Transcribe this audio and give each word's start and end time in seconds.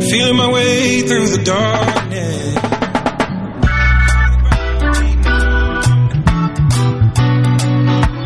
Feeling 0.00 0.36
my 0.36 0.50
way 0.50 1.02
through 1.02 1.28
the 1.28 1.42
darkness. 1.44 2.58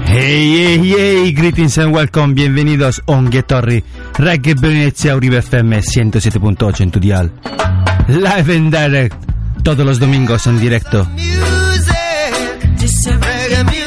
Hey, 0.09 0.79
hey, 0.79 0.79
hey, 0.79 1.33
greetings 1.33 1.79
and 1.79 1.93
welcome, 1.95 2.34
bienvenidos 2.34 3.02
a 3.07 3.12
Onghetorri, 3.12 3.84
Reggae 4.15 4.55
Venezia 4.55 5.15
Uribe 5.15 5.38
FM 5.38 5.80
107.8 5.80 6.80
en 6.80 6.91
tu 6.91 7.01
dial. 7.01 7.30
Live 8.09 8.55
and 8.55 8.73
direct, 8.73 9.15
todos 9.62 9.85
los 9.85 9.98
domingos 9.98 10.46
en 10.46 10.59
directo. 10.59 11.05
music, 11.15 12.79
just 12.79 13.07
a 13.09 13.16
reggae 13.19 13.65
music. 13.65 13.86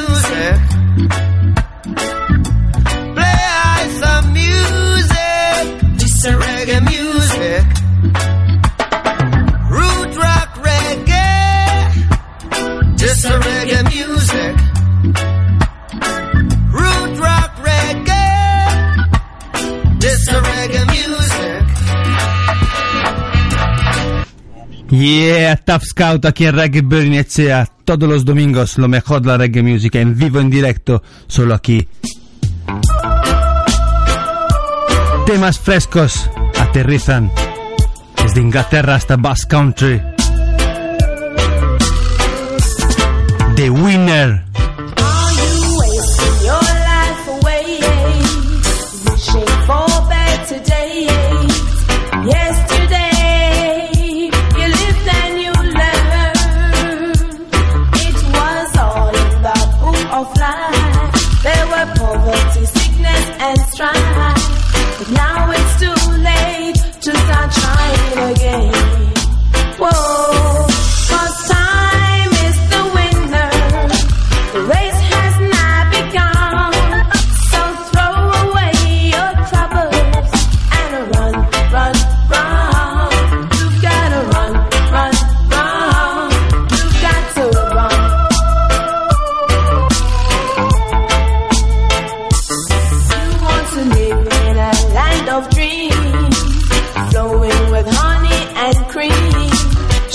Yeah, 24.89 25.55
Tough 25.57 25.83
Scout 25.83 26.25
aquí 26.25 26.45
en 26.45 26.55
Reggae 26.55 26.81
Venezia, 26.81 27.69
todos 27.85 28.09
los 28.09 28.25
domingos, 28.25 28.77
lo 28.79 28.87
mejor 28.87 29.21
de 29.21 29.27
la 29.27 29.37
reggae 29.37 29.61
music 29.61 29.95
en 29.95 30.17
vivo, 30.17 30.39
en 30.39 30.49
directo, 30.49 31.03
solo 31.27 31.53
aquí. 31.53 31.87
Temas 35.27 35.59
frescos 35.59 36.27
aterrizan 36.59 37.31
desde 38.23 38.41
Inglaterra 38.41 38.95
hasta 38.95 39.15
Basque 39.15 39.47
Country. 39.49 40.01
The 43.55 43.69
Winner. 43.69 44.43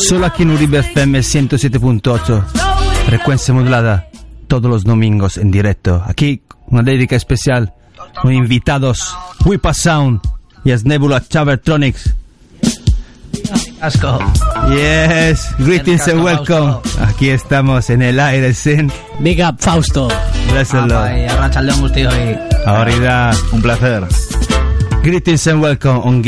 Solo 0.09 0.27
aquí 0.27 0.43
en 0.43 0.51
Uribe 0.51 0.79
FM 0.81 1.21
107.8. 1.21 2.45
Frecuencia 3.07 3.55
modulada. 3.55 4.07
Todos 4.49 4.71
los 4.71 4.85
domingos 4.85 5.39
en 5.39 5.51
directo. 5.51 6.03
Aquí 6.07 6.43
una 6.67 6.83
dedica 6.83 7.17
especial. 7.17 7.73
Con 8.21 8.33
invitados. 8.33 9.17
Whipa 9.45 9.73
Sound. 9.73 10.21
Y 10.65 10.73
es 10.73 10.85
Nebula 10.85 11.23
Chavertronics. 11.27 12.15
Asco. 13.81 14.19
Yes. 14.71 15.49
Greetings 15.59 16.07
and 16.09 16.23
welcome. 16.23 16.77
Aquí 17.01 17.31
estamos 17.31 17.89
en 17.91 18.03
el 18.03 18.21
aire 18.21 18.53
sin. 18.55 18.93
Big 19.21 19.41
up, 19.43 19.57
Fausto. 19.59 20.09
Bless 20.51 20.69
the 20.69 20.79
Apa, 20.79 20.87
Lord. 20.87 21.19
y 21.19 21.25
arrancha 21.25 21.61
el 21.61 21.67
león 21.67 21.81
guzti 21.81 22.05
hoy. 22.05 22.39
Ahorita. 22.67 23.33
Un 23.53 23.63
placer. 23.63 24.07
Greetings 25.03 25.47
and 25.47 25.63
welcome 25.63 25.99
on 26.05 26.23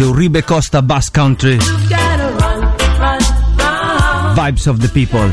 Desde 0.00 0.12
Uribe 0.12 0.42
Costa 0.42 0.80
Basque 0.80 1.12
Country. 1.12 1.58
Vibes 4.34 4.66
of 4.66 4.78
the 4.78 4.88
people. 4.88 5.30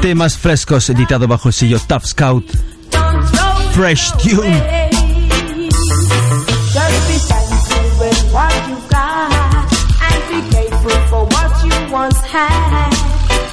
Temas 0.00 0.38
frescos 0.38 0.88
editado 0.88 1.28
bajo 1.28 1.48
el 1.48 1.52
sello 1.52 1.78
Tough 1.86 2.06
Scout. 2.06 2.44
Fresh 3.74 4.12
tune. 4.12 4.85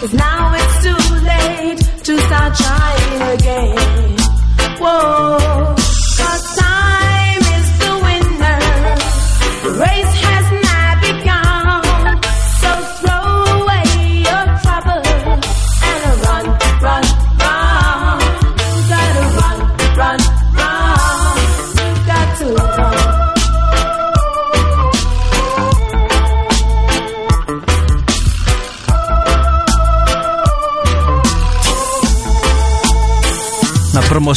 Cause 0.03 0.13
now 0.15 0.53
it's 0.53 0.83
too 0.83 1.15
late 1.23 1.77
to 2.03 2.17
start 2.27 2.53
trying 2.57 3.21
again. 3.39 4.17
Whoa, 4.77 5.62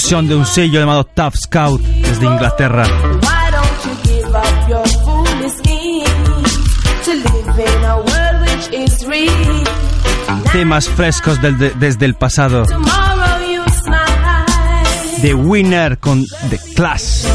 De 0.08 0.36
un 0.36 0.46
sello 0.46 0.78
llamado 0.78 1.02
Tough 1.02 1.34
Scout 1.34 1.80
desde 1.82 2.26
Inglaterra. 2.26 2.86
Temas 10.52 10.88
frescos 10.88 11.40
del- 11.42 11.58
de- 11.58 11.70
desde 11.70 12.06
el 12.06 12.14
pasado. 12.14 12.64
The 15.22 15.34
Winner 15.34 15.98
con 15.98 16.24
The 16.50 16.58
Class, 16.74 17.26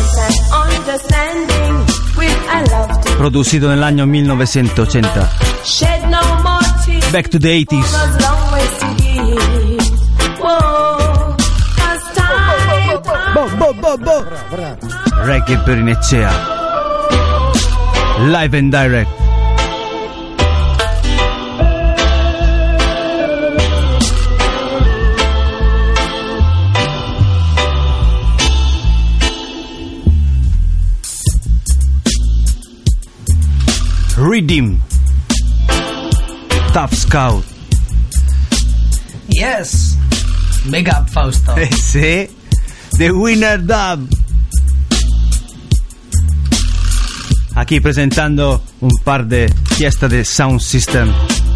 producido 3.17 3.69
1980. 4.05 5.29
shed 5.65 6.03
no 6.05 6.21
more 6.43 6.65
tears. 6.85 7.11
Back 7.11 7.29
to 7.29 7.39
the 7.39 7.51
80s. 7.51 7.85
Time 15.21 15.25
Reggae 15.25 15.57
per 15.63 15.77
Inecea. 15.77 16.31
Live 18.29 18.57
and 18.57 18.71
direct. 18.71 19.09
Redeem. 34.17 34.81
Tough 36.73 36.93
Scout. 36.93 37.43
Yes. 39.27 39.95
Big 40.69 40.87
up, 40.89 41.09
Fausto. 41.09 41.55
Sì. 41.71 42.29
The 42.97 43.09
Winner 43.09 43.57
Dub. 43.57 44.20
Aquí 47.61 47.79
presentando 47.79 48.59
un 48.79 48.89
par 49.03 49.27
de 49.27 49.47
fiesta 49.77 50.07
de 50.07 50.25
Sound 50.25 50.59
System. 50.59 51.13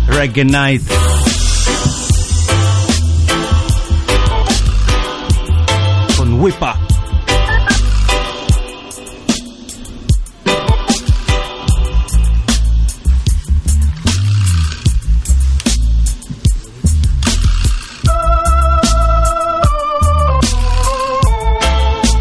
Reggae 0.08 0.46
Night. 0.46 0.84
Con 6.16 6.40
Whipa. 6.40 6.80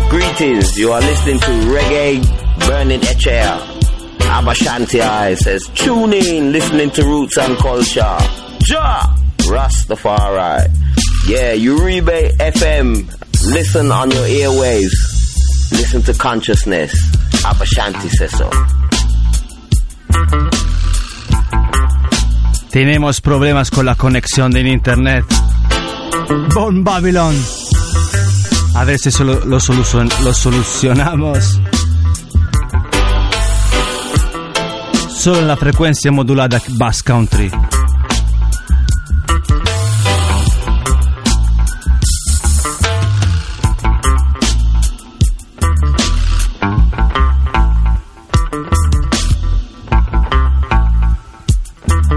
Greetings, 0.08 0.78
you 0.78 0.90
are 0.90 1.02
listening 1.02 1.38
to 1.38 1.50
Reggae 1.70 2.22
Burning 2.66 3.02
Echair. 3.02 3.73
Abashanti 4.34 5.00
I 5.00 5.34
says, 5.36 5.66
tune 5.74 6.12
in, 6.12 6.52
listening 6.52 6.90
to 6.90 7.02
Roots 7.04 7.36
and 7.38 7.56
Culture. 7.56 8.16
Ja! 8.68 9.00
Rastafari. 9.46 10.68
Yeah, 11.28 11.54
Uribe 11.54 12.32
FM. 12.38 13.06
Listen 13.52 13.92
on 13.92 14.10
your 14.10 14.26
airwaves. 14.26 15.70
Listen 15.72 16.02
to 16.02 16.14
consciousness. 16.14 16.92
Abashanti 17.44 18.10
says 18.10 18.32
so. 18.36 18.50
Tenemos 22.70 23.20
problemas 23.20 23.70
con 23.70 23.86
la 23.86 23.94
conexión 23.94 24.50
de 24.50 24.60
internet. 24.62 25.24
Bon 26.54 26.82
Babylon. 26.82 27.34
A 28.74 28.84
ver 28.84 28.98
si 28.98 29.10
solo 29.12 29.44
lo, 29.44 29.60
solucion- 29.60 30.10
lo 30.24 30.34
solucionamos. 30.34 31.60
Solo 35.24 35.38
en 35.38 35.48
la 35.48 35.56
frecuencia 35.56 36.12
modulada 36.12 36.60
Bass 36.72 37.02
Country. 37.02 37.50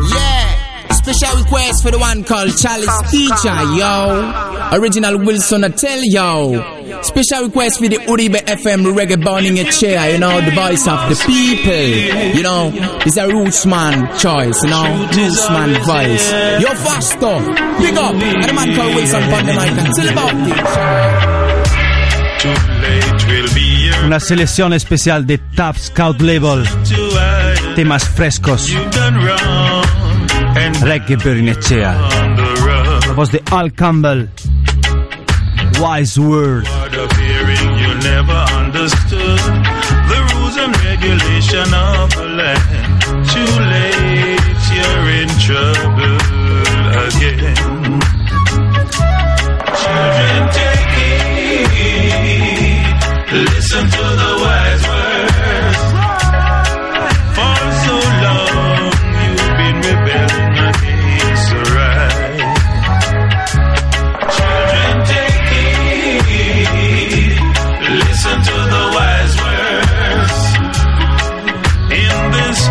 Yeah, 0.04 0.92
special 0.92 1.38
request 1.38 1.84
for 1.84 1.92
the 1.92 1.98
one 1.98 2.26
called 2.26 2.58
Charlie's 2.58 2.92
Teacher, 3.10 3.64
yo. 3.78 4.34
Original 4.74 5.18
Wilson 5.20 5.64
I 5.64 5.70
tell 5.70 6.04
yo. 6.04 6.77
Special 7.04 7.46
request 7.46 7.80
for 7.80 7.88
the 7.88 7.98
Uribe 7.98 8.36
FM 8.46 8.94
reggae 8.96 9.24
burning 9.24 9.60
a 9.60 9.72
chair, 9.72 10.12
you 10.12 10.20
know, 10.20 10.42
the 10.42 10.52
voice 10.52 10.88
of 10.88 11.10
the 11.10 11.16
people. 11.26 12.36
You 12.36 12.44
know, 12.44 12.72
it's 13.06 13.18
a 13.18 13.28
rootsman 13.28 14.20
choice, 14.20 14.64
you 14.64 14.70
know, 14.70 15.08
rootsman 15.12 15.74
voice. 15.86 16.32
Yo, 16.62 16.70
faster, 16.76 17.40
big 17.80 17.98
up, 17.98 18.14
and 18.16 18.44
the 18.44 18.54
man 18.54 18.76
called 18.76 18.96
Wilson 18.96 19.24
on 19.24 19.46
the 19.46 19.54
mic 19.54 19.78
and 19.78 19.94
tell 19.96 20.10
about 20.12 21.48
Una 24.06 24.20
selección 24.20 24.74
especial 24.74 25.26
de 25.26 25.38
Top 25.38 25.76
Scout 25.78 26.22
Label. 26.22 26.64
Temas 27.76 28.08
frescos. 28.08 28.74
Reggae 30.84 31.18
per 31.18 31.36
Inecea. 31.38 31.96
on 33.18 33.28
the 33.32 33.42
Al 33.52 33.72
Campbell. 33.72 34.30
Wise 35.80 36.20
Word. 36.20 36.68
Never 38.12 38.42
understood 38.62 39.40
the 40.12 40.20
rules 40.32 40.56
and 40.64 40.72
regulation 40.90 41.68
of 41.74 42.06
the 42.18 42.28
land. 42.40 43.02
Too 43.34 43.52
late, 43.74 44.64
you're 44.76 45.08
in 45.22 45.30
trouble 45.48 46.20
again. 47.08 47.64
Children, 49.82 50.40
take 50.58 50.92
heed. 50.98 52.18
Listen 53.52 53.84
to 53.96 54.06
the 54.22 54.32
wise 54.42 54.57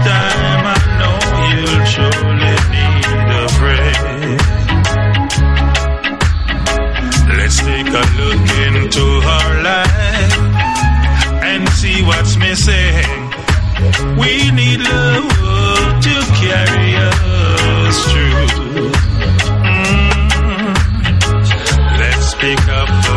time, 0.04 0.64
I 0.66 0.78
know 1.00 1.19
you'll 1.50 1.84
surely 1.94 2.56
need 2.75 3.06
a 3.32 3.46
friend. 3.58 4.38
Let's 7.38 7.58
take 7.58 7.88
a 7.88 8.04
look 8.20 8.44
into 8.66 9.05
our 9.36 9.53
life 9.62 10.36
and 11.44 11.69
see 11.70 12.03
what's 12.03 12.36
missing. 12.36 13.05
We 14.19 14.50
need 14.50 14.81
love 14.81 16.00
to 16.06 16.15
carry 16.43 16.91
us 16.96 17.96
through. 18.10 18.91
Mm. 19.70 20.74
Let's 21.98 22.34
pick 22.34 22.62
up 22.69 22.88
the 23.06 23.17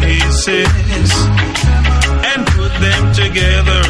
pieces 0.00 1.12
and 2.30 2.46
put 2.46 2.72
them 2.80 3.02
together 3.14 3.81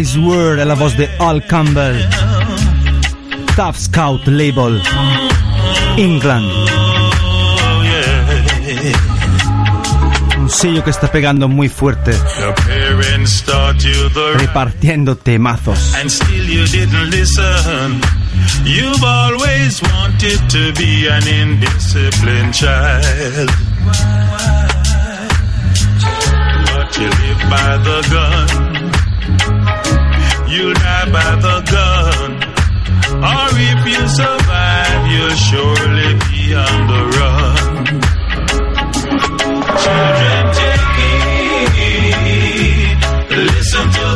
è 0.00 0.62
la 0.62 0.74
voce 0.74 0.94
di 0.94 1.08
Al 1.16 1.44
Campbell. 1.44 2.08
Tough 3.56 3.74
Scout 3.74 4.24
Label. 4.28 4.80
England. 5.96 6.48
Un 10.36 10.48
sello 10.48 10.84
que 10.84 10.90
está 10.90 11.10
pegando 11.10 11.48
muy 11.48 11.68
fuerte. 11.68 12.16
Repartiendo 14.36 15.16
temazos. 15.16 15.92
You've 18.64 19.02
always 19.02 19.82
wanted 19.82 20.38
to 20.48 20.72
be 20.78 21.08
an 21.08 21.26
indisciplined 21.26 22.54
child. 22.54 23.50
But 26.66 26.96
you 26.96 27.08
live 27.08 27.50
by 27.50 27.78
the 27.82 28.06
gun. 28.12 28.67
You'll 30.58 30.74
die 30.74 31.08
by 31.12 31.36
the 31.46 31.56
gun. 31.70 32.30
Or 33.22 33.48
if 33.70 33.80
you 33.92 34.02
survive, 34.08 35.02
you'll 35.12 35.38
surely 35.48 36.10
be 36.26 36.42
on 36.66 36.78
the 36.90 37.02
run. 37.16 37.86
Children, 39.82 40.42
take 40.58 40.86
heed. 41.78 42.98
Listen 43.54 43.86
to 43.98 44.07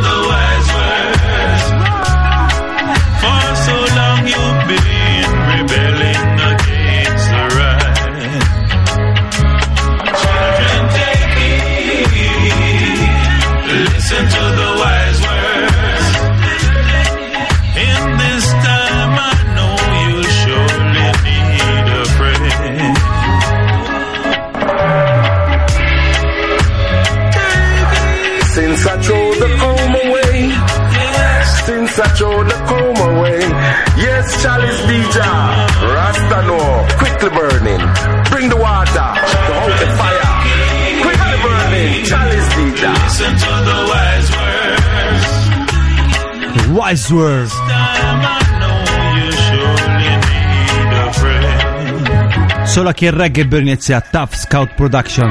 friend. 51.13 52.67
Solo 52.67 52.89
a 52.89 52.93
chi 52.93 53.07
è 53.07 53.11
reggae 53.11 53.47
Bernizia 53.47 54.01
Tough 54.01 54.35
Scout 54.35 54.75
Production. 54.75 55.31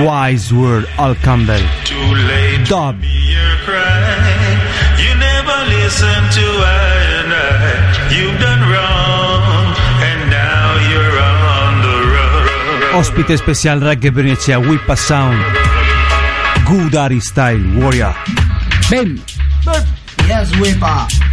Wise 0.00 0.52
Word 0.54 0.88
Al 0.96 1.16
Campbell. 1.20 1.62
Dub. 2.66 3.02
You 3.02 3.38
never 5.14 5.66
listen 5.68 6.28
to 6.30 6.40
I 6.40 7.22
and 7.22 7.32
I. 7.32 8.14
You've 8.14 8.38
done 8.38 8.68
wrong, 8.68 9.74
and 10.02 10.30
now 10.30 10.76
you're 10.90 11.18
on 11.20 11.80
the 11.82 12.02
run. 12.12 12.48
Ospite 13.00 13.36
special 13.36 13.80
reggae 13.80 14.10
Bernizia 14.10 14.58
Whippa 14.58 14.96
Sound. 14.96 15.67
Gudari 16.68 17.18
Style 17.22 17.64
Warrior. 17.80 18.14
Ven. 18.90 19.16
Ven. 19.64 19.86
Yes, 20.28 20.54
Whipper. 20.60 21.27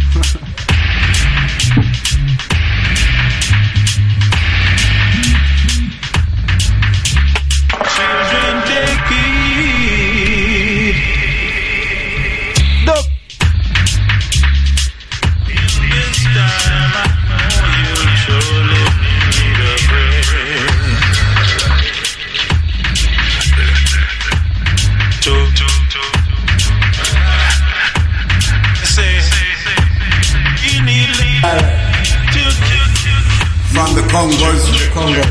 From 34.16 34.30
the 34.30 34.36
Congos, 34.36 34.64
Congo. 34.94 35.24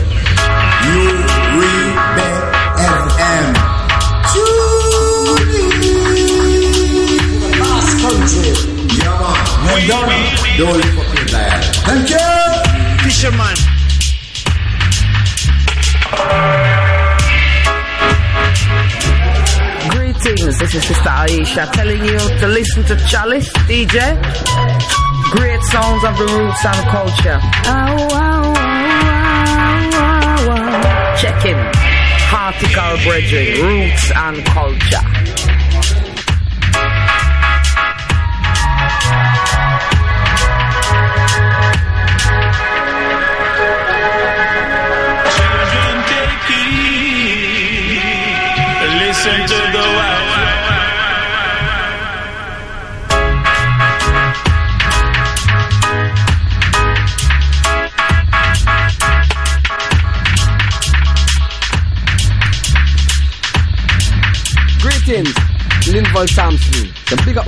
You 0.85 1.01
Rebel 1.57 2.35
FM. 2.93 3.47
Last 7.61 7.91
country. 8.03 8.51
Yeah, 8.97 9.21
man. 9.21 9.65
Well 9.65 9.81
done. 9.89 10.21
Don't 10.57 10.85
fucking 10.95 11.29
bad. 11.33 11.61
Thank 11.87 12.09
you. 12.13 12.27
Fisherman. 13.03 13.57
Greetings, 19.89 20.59
this 20.59 20.75
is 20.75 20.83
Sister 20.85 21.09
Aisha 21.09 21.71
telling 21.71 22.03
you 22.05 22.19
to 22.39 22.47
listen 22.47 22.83
to 22.83 22.95
Chalice 23.07 23.49
DJ. 23.67 24.94
Great 25.35 25.61
sounds 25.63 26.03
of 26.03 26.17
the 26.17 26.25
roots 26.25 26.65
and 26.65 26.87
culture. 26.89 27.39
Check 31.19 31.45
in. 31.45 31.57
Hartical 32.27 32.97
Brethren, 33.03 33.61
Roots 33.65 34.11
and 34.15 34.45
Culture. 34.45 35.14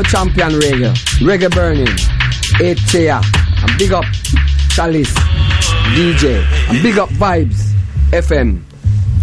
Champion 0.10 0.52
reggae, 0.52 0.94
reggae 1.20 1.54
burning, 1.54 1.88
eight 2.62 2.78
chair, 2.88 3.20
and 3.62 3.78
big 3.78 3.92
up 3.92 4.06
Chalice, 4.70 5.14
DJ, 5.96 6.44
and 6.70 6.82
big 6.82 6.98
up 6.98 7.10
Vibes, 7.10 7.74
FM, 8.12 8.62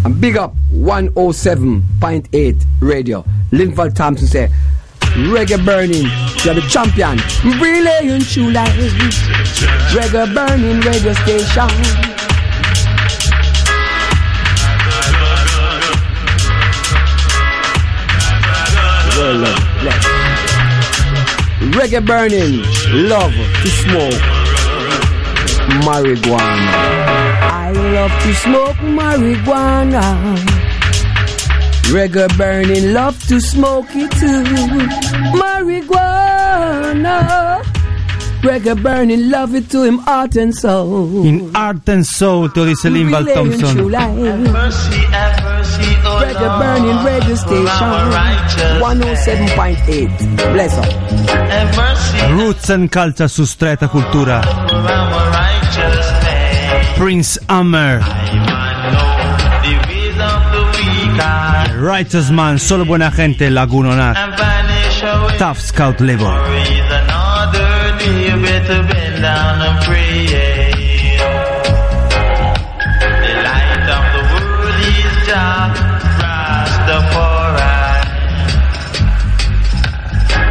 and 0.04 0.20
big 0.20 0.36
up 0.36 0.54
107.8 0.72 2.64
radio. 2.80 3.24
Linval 3.50 3.94
Thompson 3.94 4.26
say, 4.26 4.50
reggae 5.00 5.64
burning, 5.64 6.06
you're 6.44 6.54
the 6.54 6.66
champion, 6.68 7.16
brilliant 7.58 8.26
true 8.28 8.50
life, 8.50 8.74
reggae 9.94 10.34
burning 10.34 10.80
radio 10.80 11.12
station. 11.14 11.68
Well, 19.16 19.38
bless. 19.38 19.63
Reggae 21.74 22.00
burning, 22.06 22.62
love 23.08 23.32
to 23.32 23.68
smoke 23.68 24.20
marijuana. 25.82 26.72
I 27.50 27.72
love 27.72 28.12
to 28.22 28.34
smoke 28.34 28.76
marijuana. 28.98 30.04
Reggae 31.92 32.28
burning, 32.38 32.92
love 32.92 33.18
to 33.26 33.40
smoke 33.40 33.88
it 33.90 34.10
too. 34.12 34.44
Marijuana. 35.40 37.16
Gregor 38.44 38.74
burning 38.74 39.30
love 39.30 39.54
it 39.54 39.70
to 39.70 39.82
him 39.84 39.96
heart 40.00 40.36
and 40.36 40.54
soul. 40.54 41.24
In 41.24 41.50
heart 41.54 41.88
and 41.88 42.04
soul, 42.04 42.50
te-o 42.50 42.66
zis 42.66 42.84
Linval 42.84 43.24
Thompson. 43.32 43.88
Gregor 46.18 46.52
burning 46.60 47.04
radio 47.04 47.36
station 47.36 47.64
107.8. 48.84 50.52
Bless 50.52 50.76
up. 50.76 50.84
Roots 52.32 52.68
and 52.68 52.90
culture 52.90 53.28
su 53.28 53.46
streta 53.46 53.88
cultura. 53.88 54.42
Prince 56.98 57.38
Hammer. 57.48 58.02
Righteous 61.80 62.30
Man, 62.30 62.58
solo 62.58 62.84
buena 62.84 63.10
gente, 63.10 63.48
Lagunonat. 63.48 64.16
Tough 65.38 65.60
Scout 65.60 66.00
level. 66.00 67.33
Better 68.66 68.82
bend 68.84 69.20
down 69.20 69.60
and 69.60 69.76
pray. 69.84 70.24
The 73.20 73.32
light 73.44 73.84
of 73.92 74.04
the 74.14 74.22
world 74.32 74.78
is 74.88 75.14
dark, 75.28 75.76
Rastafari. 76.24 77.76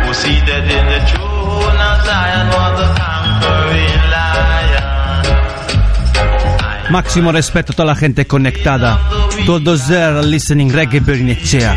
Who 0.06 0.14
seated 0.14 0.66
in 0.78 0.86
the 0.94 1.02
throne 1.10 1.80
of 1.90 2.06
Zion 2.06 2.48
was 2.54 2.74
the 2.78 2.88
conquering 3.02 4.04
lion. 4.14 5.26
Máximo 6.92 7.32
respeto 7.32 7.72
a 7.72 7.76
toda 7.76 7.88
la 7.88 7.96
gente 7.96 8.28
conectada. 8.28 9.00
Todos 9.48 9.88
there 9.88 10.22
listening 10.22 10.72
reggae 10.72 11.00
Bernicea. 11.00 11.76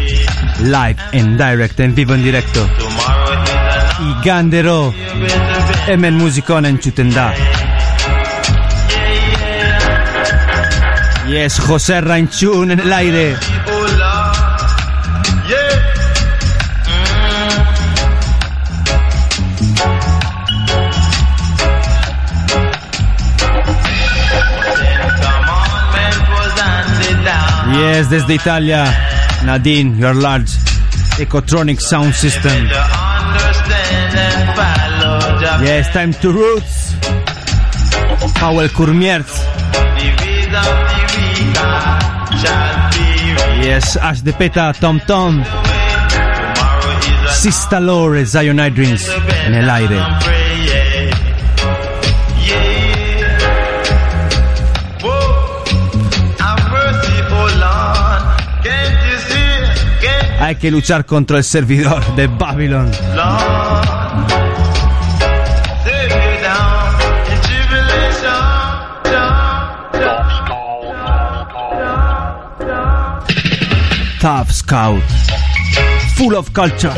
Live 0.60 1.00
and 1.14 1.38
direct, 1.38 1.80
en 1.80 1.94
vivo 1.94 2.12
en 2.12 2.22
directo. 2.22 2.68
Tomorrow 3.96 4.10
is 4.10 4.18
i 4.20 4.22
Gandero 4.22 4.94
Emen 5.88 6.14
Musikonen 6.16 6.78
Chutenda 6.78 7.32
Yes, 11.28 11.58
José 11.58 12.00
Ranchun 12.00 12.70
en 12.70 12.78
el 12.80 12.92
aire. 12.92 13.36
Yes, 27.72 28.08
desde 28.08 28.34
Italia 28.34 28.84
Nadine, 29.44 29.98
your 29.98 30.14
large 30.14 30.52
Ecotronic 31.18 31.80
sound 31.80 32.14
system 32.14 32.68
Yes, 35.62 35.92
time 35.92 36.12
to 36.14 36.32
roots. 36.32 36.94
Powell 38.34 38.68
Kurmierz 38.70 39.26
Yes, 43.62 43.96
Ash 43.96 44.22
de 44.22 44.32
Peta, 44.32 44.72
Tom 44.78 45.00
Tom. 45.06 45.42
Sista 47.32 47.80
Lore, 47.80 48.26
Zion 48.26 48.56
Dreams 48.74 49.08
en 49.46 49.54
el 49.54 49.70
aire. 49.70 50.00
Hay 60.38 60.56
que 60.56 60.70
luchar 60.70 61.06
contra 61.06 61.38
el 61.38 61.44
servidor 61.44 62.04
de 62.14 62.26
Babylon. 62.26 62.90
Tough 74.20 74.50
Scout. 74.50 75.02
Full 76.16 76.36
of 76.36 76.52
culture. 76.54 76.90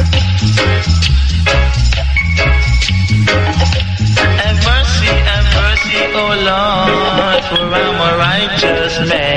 Have 4.39 4.59
mercy, 4.65 5.11
have 5.27 5.49
mercy, 5.59 5.99
oh 6.15 6.33
Lord, 6.49 7.43
for 7.51 7.67
I'm 7.75 7.99
a 8.01 8.13
righteous 8.19 8.95
man. 9.09 9.28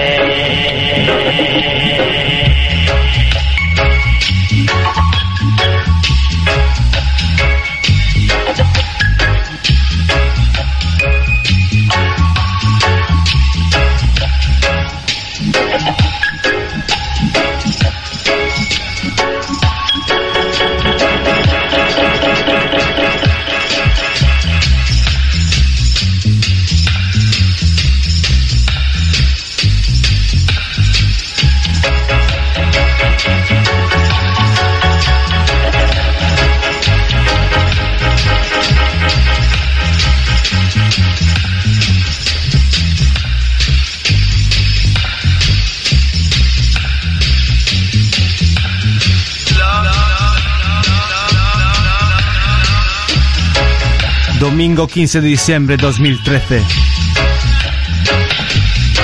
Domingo 54.82 54.94
15 54.94 55.22
de 55.22 55.28
diciembre 55.28 55.78
2013. 55.78 56.64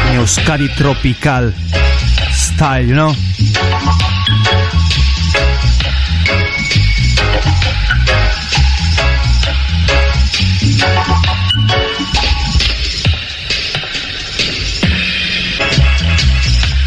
En 0.10 0.16
Euskadi 0.16 0.70
Tropical 0.70 1.54
Style, 2.34 2.94
know? 2.94 3.16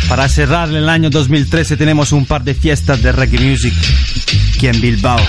Para 0.09 0.29
cerrar 0.29 0.69
el 0.71 0.89
año 0.89 1.11
2013 1.11 1.77
tenemos 1.77 2.11
un 2.11 2.27
par 2.27 2.43
de 2.43 2.55
fiestas 2.55 3.01
de 3.01 3.13
reggae 3.13 3.39
music 3.39 3.75
aquí 4.57 4.67
en 4.67 4.81
Bilbao. 4.81 5.21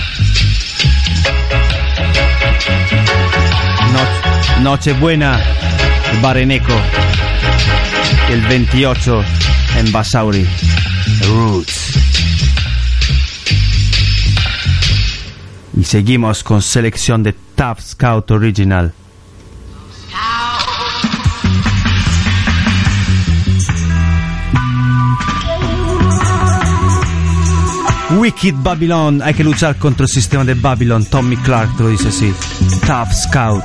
Nochebuena, 4.62 5.40
Bareneco. 6.22 6.72
El 8.30 8.42
28 8.42 9.24
en 9.78 9.90
Basauri. 9.90 10.46
Roots. 11.26 11.92
Y 15.76 15.82
seguimos 15.82 16.44
con 16.44 16.62
selección 16.62 17.24
de 17.24 17.32
Tough 17.56 17.80
Scout 17.80 18.30
Original. 18.30 18.94
Wicked 28.16 28.54
Babylon, 28.62 29.22
hay 29.22 29.34
que 29.34 29.42
luchar 29.42 29.76
contra 29.76 30.04
el 30.04 30.08
sistema 30.08 30.44
de 30.44 30.54
Babylon. 30.54 31.04
Tommy 31.06 31.36
Clark 31.38 31.80
lo 31.80 31.88
dice 31.88 32.08
así. 32.08 32.32
Tough 32.86 33.12
Scout. 33.12 33.64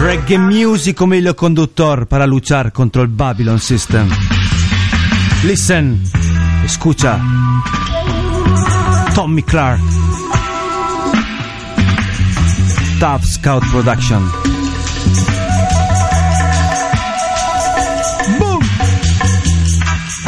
Reggae 0.00 0.38
music 0.38 0.96
como 0.96 1.14
hilo 1.14 1.34
conductor 1.34 2.06
para 2.06 2.26
luchar 2.26 2.72
contra 2.72 3.02
el 3.02 3.08
Babylon 3.08 3.58
System. 3.58 4.08
Listen, 5.44 6.02
escucha. 6.64 7.20
Tommy 9.14 9.42
Clark. 9.42 9.80
Tough 13.00 13.24
Scout 13.24 13.64
Production. 13.72 14.22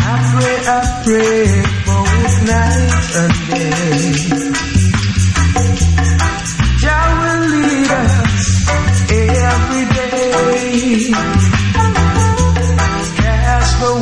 I 0.03 0.33
pray, 0.33 0.59
I 0.67 1.03
pray 1.05 1.80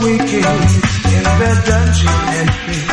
Wicked 0.09 0.25
in 0.25 1.23
dungeon 1.69 2.19
and 2.39 2.51
pit, 2.65 2.89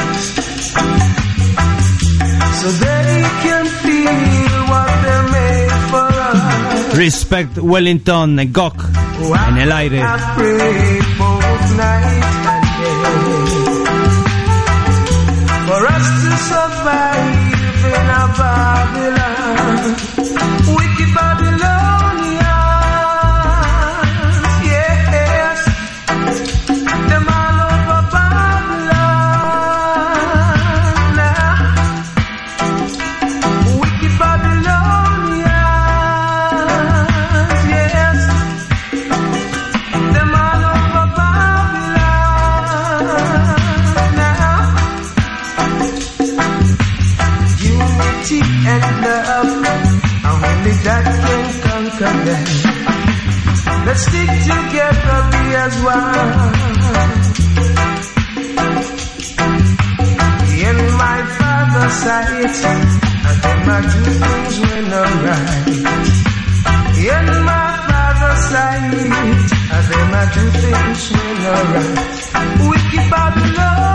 so 2.59 2.67
they 2.83 3.23
can 3.43 3.65
feel 3.83 4.55
what 4.67 4.89
they're 5.01 5.27
made 5.31 5.75
for. 5.91 6.97
Respect 6.97 7.57
Wellington 7.57 8.39
e 8.41 8.51
Gok 8.51 8.89
en 9.47 9.57
el 9.59 9.71
aire. 9.71 10.01
And 10.01 10.19
for 15.67 15.87
us 15.87 16.07
to 16.21 16.31
survive 16.51 17.93
in 17.95 18.09
a 18.09 18.23
Babylon, 18.37 20.14
that 50.85 51.01
can 51.01 51.43
conquer 51.65 52.13
them. 52.25 52.45
Let's 53.89 54.03
stick 54.05 54.29
together, 54.45 55.17
be 55.33 55.43
as 55.65 55.75
one. 55.81 56.53
In 60.61 60.77
my 61.03 61.19
father's 61.39 61.95
sight, 62.05 62.57
I 63.25 63.33
think 63.41 63.59
my 63.65 63.81
two 63.91 64.13
things 64.21 64.55
went 64.61 64.91
alright. 65.01 65.67
In 67.01 67.25
my 67.49 67.67
father's 67.89 68.41
sight, 68.53 68.93
I 69.73 69.81
think 69.89 70.05
my 70.13 70.25
two 70.35 70.49
things 70.61 71.01
went 71.17 71.43
alright. 71.49 71.97
Wicked 72.69 73.05
Babylonians, 73.09 73.55
yeah. 73.57 73.94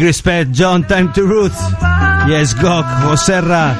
Big 0.00 0.06
respect, 0.06 0.52
John, 0.52 0.86
time 0.86 1.12
to 1.12 1.26
roots. 1.26 1.60
Yes, 2.26 2.54
Gok, 2.54 2.86
Oserra. 3.10 3.76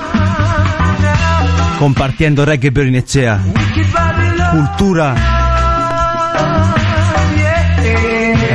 Compartiendo 1.79 2.45
reggae 2.45 2.69
Berinecea. 2.69 3.41
Cultura, 4.53 5.15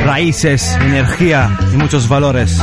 raíces, 0.04 0.76
energía 0.80 1.58
y 1.72 1.76
muchos 1.76 2.08
valores. 2.08 2.56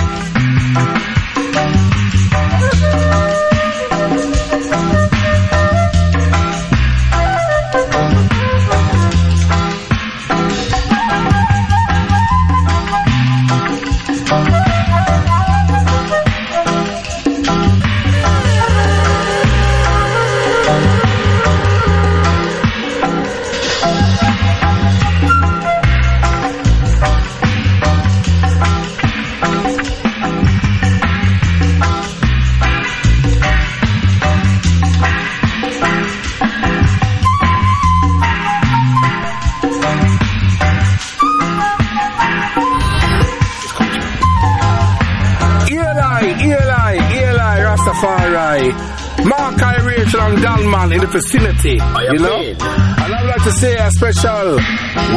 Vicinity. 51.14 51.78
you 51.78 52.20
know? 52.20 52.42
And 52.42 53.14
I'd 53.14 53.26
like 53.30 53.44
to 53.44 53.52
say 53.54 53.78
a 53.78 53.90
special 53.92 54.58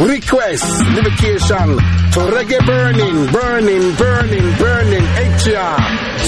request, 0.05 0.65
dedication 0.95 1.69
to 2.13 2.21
reggae 2.37 2.61
burning, 2.67 3.17
burning, 3.33 3.95
burning, 3.97 4.47
burning, 4.61 5.05
HR. 5.05 5.77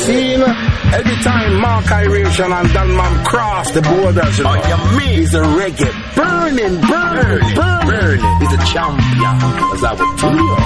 Seen 0.09 0.41
every 0.41 1.17
time 1.23 1.61
Mark 1.61 1.91
I 1.93 2.05
Rachel 2.07 2.53
and 2.53 2.69
Dalman 2.69 3.25
cross 3.27 3.71
the 3.73 3.83
borders, 3.83 4.39
you 4.39 4.45
know, 4.45 4.53
he's 4.99 5.35
a 5.35 5.43
reggae 5.43 5.93
burning, 6.17 6.81
burning, 6.81 7.55
burning. 7.55 8.41
He's 8.41 8.53
a 8.53 8.63
champion, 8.73 9.37
as 9.75 9.85
I 9.85 9.93
would 9.93 10.19
tell 10.19 10.35
you. 10.35 10.57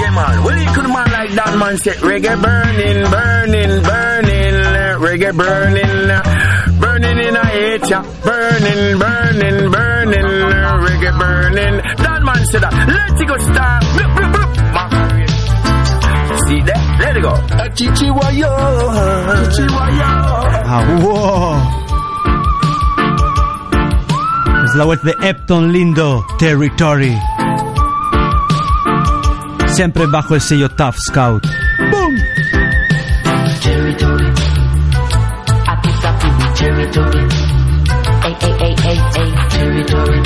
Yeah, 0.00 0.10
man. 0.16 0.44
When 0.44 0.58
you 0.60 0.68
could 0.72 0.88
man 0.88 1.08
like 1.12 1.32
that, 1.36 1.56
man, 1.58 1.76
say 1.78 1.92
reggae 1.92 2.40
burning, 2.42 3.04
burning, 3.10 3.82
burning, 3.82 4.54
reggae 5.04 5.36
burning, 5.36 6.45
uh, 7.36 7.44
burning 7.44 7.80
hate 7.80 7.90
ya, 7.90 8.00
burning, 8.24 8.98
burning, 8.98 9.70
burning, 9.70 10.28
reggae 10.84 11.12
burning. 11.18 11.76
That 12.02 12.20
man 12.22 12.46
said 12.50 12.62
that. 12.62 12.72
Let 12.88 13.20
it 13.20 13.26
go 13.28 13.36
start. 13.38 13.82
Bloop, 13.94 14.10
bloop, 14.16 14.32
bloop. 14.32 14.46
See 16.48 16.60
that? 16.62 16.82
Let 17.00 17.16
it 17.16 17.22
go. 17.22 17.34
Chichiwayo, 17.76 18.52
Chichiwayo. 19.54 20.10
Ah, 20.68 20.82
wow. 21.02 21.84
Es 24.64 24.74
la 24.74 24.84
vuelta 24.84 25.12
Epton 25.22 25.72
Lindo 25.72 26.24
Territory. 26.38 27.16
Siempre 29.68 30.06
bajo 30.06 30.34
el 30.34 30.40
sello 30.40 30.68
Tough 30.70 30.96
Scout. 30.98 31.65
Territory. 39.56 40.20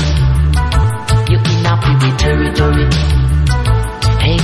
You 1.31 1.39
in 1.39 1.67
in 1.87 1.97
the 2.03 2.11
territory. 2.19 2.87
Hey, 4.21 4.39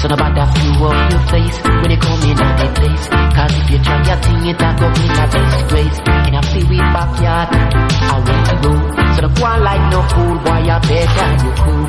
so 0.00 0.08
no 0.08 0.16
bother 0.16 0.48
few 0.56 0.72
up 0.88 1.10
your 1.12 1.24
face 1.28 1.56
when 1.60 1.90
you 1.92 2.00
come 2.00 2.22
in 2.24 2.38
at 2.40 2.54
the 2.60 2.66
place. 2.80 3.04
Cause 3.36 3.52
if 3.60 3.70
you 3.70 3.78
try 3.84 3.98
your 4.08 4.18
thing, 4.24 4.42
it 4.48 4.60
a 4.60 4.70
go 4.80 4.86
in 4.88 5.12
a 5.20 5.24
disgrace. 5.28 5.98
In 6.28 6.34
a 6.34 6.42
free 6.48 6.80
backyard, 6.94 7.48
I 7.52 8.16
want 8.24 8.44
to 8.48 8.54
go. 8.64 8.72
So 9.14 9.20
the 9.26 9.30
one 9.40 9.60
like 9.62 9.84
no 9.92 10.00
fool, 10.08 10.36
boy, 10.44 10.64
I 10.64 10.78
better 10.80 11.30
you 11.44 11.52
cool. 11.60 11.84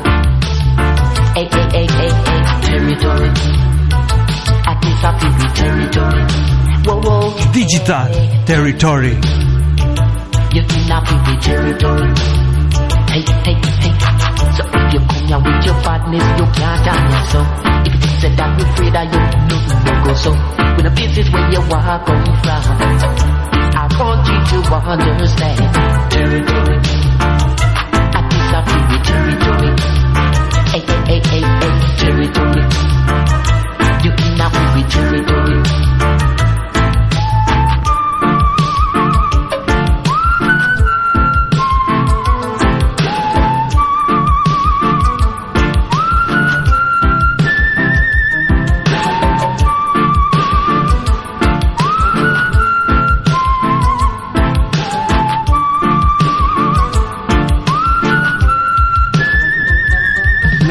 Hey, 1.32 1.48
hey, 1.48 1.66
hey, 1.72 1.86
hey, 1.96 2.12
hey, 2.28 2.42
territory. 2.68 3.30
I 4.64 4.72
pick 4.82 5.00
up 5.08 5.18
in 5.24 5.32
the 5.40 5.48
territory. 5.56 6.24
Whoa, 6.84 7.00
whoa. 7.00 7.52
Digital 7.52 8.44
Territory. 8.44 9.51
You 10.52 10.62
cannot 10.64 11.02
be 11.08 11.16
the 11.16 11.34
territory. 11.40 12.12
Hey, 13.08 13.24
hey, 13.24 13.56
hey. 13.56 13.94
So 14.52 14.62
if 14.68 14.92
you 14.92 15.00
come 15.00 15.24
here 15.24 15.40
with 15.40 15.64
your 15.64 15.80
badness, 15.80 16.26
you 16.36 16.46
can't 16.52 16.84
dance 16.84 17.32
so. 17.32 17.40
If 17.88 17.96
is 17.96 18.20
said 18.20 18.36
that 18.36 18.60
you 18.60 18.66
afraid 18.68 18.92
that 18.92 19.08
you 19.08 19.20
nothing 19.48 19.80
no 19.80 19.92
go 20.04 20.12
so. 20.12 20.30
When 20.76 20.84
the 20.84 20.92
place 20.92 21.16
is 21.16 21.32
where 21.32 21.48
you 21.52 21.60
walk 21.72 22.04
come 22.04 22.24
from. 22.44 22.62
I 23.72 23.88
want 23.96 24.28
you 24.28 24.38
to 24.44 24.56
understand. 25.08 25.56
Territory. 26.12 26.76
I 28.12 28.20
think 28.28 28.52
I 28.52 28.60
feel 28.68 28.84
the 28.92 28.98
territory. 29.08 29.72
Hey, 30.68 30.84
hey, 30.84 31.16
hey, 31.16 31.20
hey, 31.32 31.48
hey, 31.48 31.80
territory. 31.96 32.60
You 34.04 34.12
cannot 34.20 34.52
be 34.52 34.60
the 34.76 34.88
territory. 34.92 35.91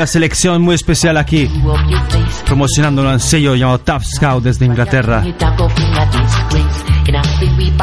Selección 0.08 0.62
muy 0.62 0.76
especial 0.76 1.18
aquí, 1.18 1.50
promocionando 2.46 3.02
un 3.02 3.20
sello 3.20 3.56
llamado 3.56 3.80
Tough 3.80 4.04
Scout 4.04 4.44
desde 4.44 4.66
Inglaterra. 4.66 5.24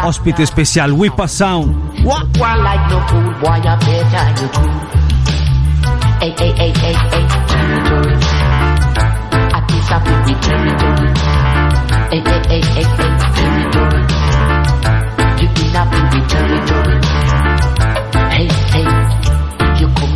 Hospite 0.04 0.42
especial, 0.42 0.92
Whippa 0.92 1.28
Sound. 1.28 1.76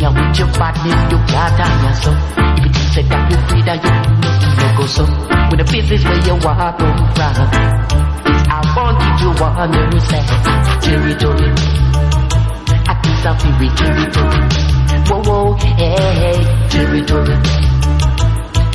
hanya 0.03 0.29
with 0.29 0.39
your 0.39 0.51
body, 0.59 0.89
you 0.89 1.17
got 1.31 1.59
your 1.59 1.93
so. 1.95 2.11
If 2.63 2.75
you 2.75 2.87
say 2.91 3.03
that 3.03 3.31
you 3.31 3.37
free, 3.47 3.61
that 3.63 3.79
you 3.83 3.91
know 4.19 4.33
you 4.59 4.77
go 4.77 4.85
so. 4.85 5.03
When 5.49 5.57
the 5.57 5.65
business 5.71 6.03
where 6.03 6.21
you 6.27 6.35
walk 6.43 6.79
on 6.79 6.97
run, 7.15 7.35
I 8.51 8.59
want 8.75 8.99
you 9.21 9.29
wanna 9.39 9.77
understand 9.79 10.27
territory. 10.83 11.51
I 12.85 12.93
think 13.01 13.25
I'll 13.25 13.59
be 13.59 13.67
territory. 13.79 14.41
Whoa, 15.07 15.21
whoa, 15.23 15.53
hey, 15.53 15.95
hey, 16.21 16.39
territory. 16.69 17.35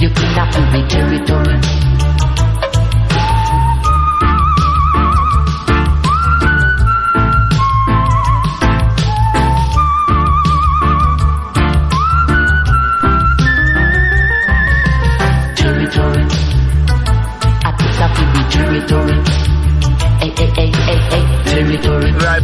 You 0.01 0.09
think 0.09 0.39
I'll 0.39 0.73
be 0.73 0.81
territory. 0.89 1.88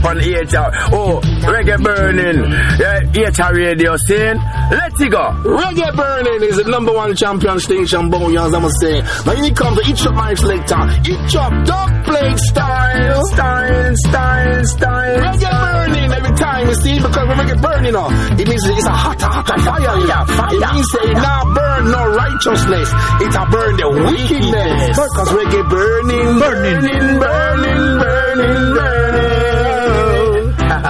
Territory. 0.02 0.04
On 0.04 0.16
the 0.18 0.34
HR. 0.34 0.70
Oh, 0.94 1.20
reggae 1.46 1.82
burning. 1.82 2.50
Yeah, 2.80 3.30
HR 3.30 3.54
radio 3.54 3.96
scene. 3.96 4.38
Let's 4.70 4.98
go. 4.98 5.24
Reggae 5.44 5.94
Burning 5.96 6.42
is 6.48 6.56
the 6.56 6.64
number 6.64 6.92
one 6.92 7.14
champion 7.16 7.58
station, 7.60 8.10
Boneyans, 8.10 8.54
I'm 8.54 8.68
saying. 8.80 9.04
Now 9.26 9.32
it 9.44 9.56
comes 9.56 9.80
to 9.80 9.90
each 9.90 10.04
of 10.06 10.14
my 10.14 10.34
selector, 10.34 10.80
each 11.04 11.36
of 11.36 11.50
dog 11.66 11.90
plate 12.04 12.38
style. 12.38 13.22
Style, 13.26 13.94
style, 13.96 14.64
style. 14.64 15.18
Reggae 15.20 15.50
Burning 15.50 16.12
every 16.12 16.36
time, 16.36 16.68
you 16.68 16.74
see, 16.74 16.96
because 16.96 17.26
when 17.28 17.36
reggae 17.38 17.60
burning, 17.60 17.96
uh, 17.96 18.08
it 18.38 18.48
means 18.48 18.64
it's 18.64 18.86
a 18.86 18.90
hotter, 18.90 19.26
hotter 19.26 19.58
fire. 19.62 19.84
Fire, 19.84 20.26
fire. 20.26 20.54
It 20.54 20.72
means 20.74 20.94
it 20.94 21.14
not 21.14 21.44
burn 21.54 21.90
no 21.90 22.02
righteousness, 22.16 22.88
it 23.20 23.34
a 23.34 23.44
burn 23.50 23.76
the 23.76 23.88
wickedness. 23.90 24.96
Because 24.96 25.28
reggae 25.28 25.62
burning, 25.68 26.38
burning, 26.40 26.80
burning, 26.80 27.20
burning, 27.20 27.98
burning, 28.00 28.74
burning. 28.74 29.63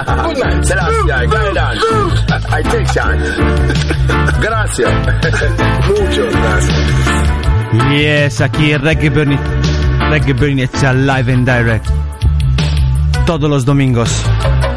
Good 0.05 0.37
night. 0.37 0.65
Gracias, 0.67 1.05
guidance. 1.05 1.83
I 2.47 2.61
take 2.63 2.85
chance. 2.93 3.25
Gracias. 4.39 4.91
Mucho 5.87 6.27
gracias. 6.31 6.95
Yes, 7.89 8.41
aquí 8.41 8.77
Reggae 8.77 9.09
Burning. 9.09 9.39
Reggae 10.09 10.33
Burning 10.33 10.59
hecha 10.59 10.93
live 10.93 11.31
and 11.33 11.45
direct. 11.45 11.87
Todos 13.25 13.49
los 13.49 13.65
domingos, 13.65 14.23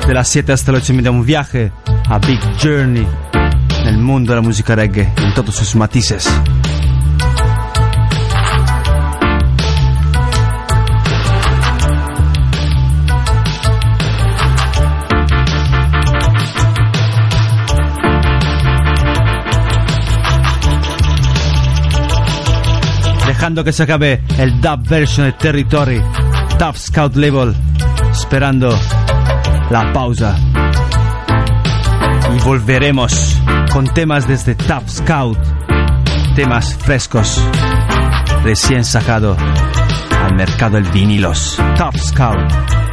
de 0.07 0.15
las 0.15 0.29
7 0.29 0.53
hasta 0.53 0.73
las 0.73 0.83
8 0.83 0.93
y 0.93 0.97
media, 0.97 1.11
un 1.11 1.25
viaje 1.25 1.71
a 2.09 2.19
Big 2.19 2.41
Journey 2.63 3.07
en 3.83 3.87
el 3.87 3.99
mundo 3.99 4.33
de 4.33 4.37
la 4.37 4.43
música 4.43 4.75
reggae, 4.75 5.13
en 5.17 5.35
todos 5.35 5.55
sus 5.55 5.77
matices. 5.77 6.27
Dejando 23.49 23.65
que 23.65 23.73
se 23.73 23.85
acabe 23.85 24.23
el 24.37 24.61
dub 24.61 24.87
version 24.87 25.27
de 25.27 25.33
Territory, 25.33 26.03
Tough 26.59 26.77
Scout 26.77 27.17
Label, 27.17 27.55
esperando 28.13 28.79
la 29.71 29.91
pausa. 29.91 30.37
Y 32.37 32.45
volveremos 32.45 33.39
con 33.73 33.87
temas 33.87 34.29
desde 34.29 34.55
Tough 34.55 34.87
Scout, 34.87 35.39
temas 36.37 36.75
frescos, 36.75 37.43
recién 38.45 38.85
sacado 38.85 39.35
al 40.23 40.35
mercado 40.35 40.77
el 40.77 40.85
vinilos. 40.85 41.57
Tough 41.79 41.97
Scout. 41.97 42.88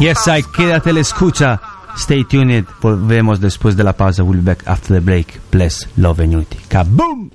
Yes, 0.00 0.26
I 0.28 0.42
quédate 0.42 0.92
la 0.92 1.00
escucha. 1.00 1.60
Stay 1.96 2.24
tuned. 2.24 2.66
Volvemos 2.80 3.38
después 3.38 3.76
de 3.76 3.84
la 3.84 3.92
pausa. 3.92 4.24
We'll 4.24 4.38
be 4.38 4.44
back 4.44 4.66
after 4.66 4.94
the 4.94 5.00
break. 5.00 5.40
Bless, 5.50 5.86
love 5.98 6.20
and 6.20 6.32
unity. 6.32 6.58
Kaboom! 6.68 7.30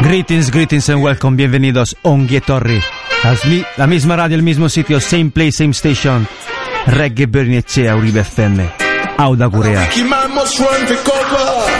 Greetings, 0.00 0.50
greetings 0.50 0.88
and 0.88 1.02
welcome. 1.02 1.36
Bienvenidos 1.36 1.96
Ongie 2.02 2.40
Torri. 2.40 2.80
La 3.76 3.86
misma 3.86 4.16
radio, 4.16 4.36
el 4.36 4.42
mismo 4.42 4.68
sitio, 4.68 5.00
same 5.00 5.30
place, 5.30 5.52
same 5.58 5.74
station. 5.74 6.26
Reggae 6.86 7.26
Bernicea, 7.26 7.96
Uribe 7.96 8.20
FM. 8.20 8.70
Auda 9.16 9.46
Gurea. 9.46 9.88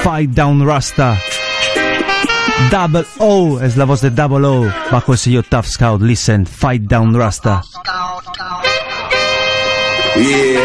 Fight 0.02 0.30
Down 0.30 0.66
Rasta. 0.66 1.16
Double 2.70 3.04
O 3.18 3.60
es 3.60 3.76
la 3.76 3.84
voz 3.84 4.00
de 4.00 4.10
Double 4.10 4.46
O 4.46 4.66
bajo 4.90 5.12
el 5.12 5.18
sello 5.18 5.42
Tough 5.44 5.66
Scout. 5.66 6.02
Listen, 6.02 6.44
Fight 6.44 6.82
Down 6.82 7.14
Rasta. 7.14 7.62
Yeah. 10.16 10.58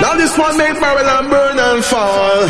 Now 0.00 0.14
this 0.16 0.36
one 0.36 0.56
make 0.58 0.80
Babylon 0.80 1.30
burn 1.30 1.58
and 1.60 1.84
fall. 1.84 2.48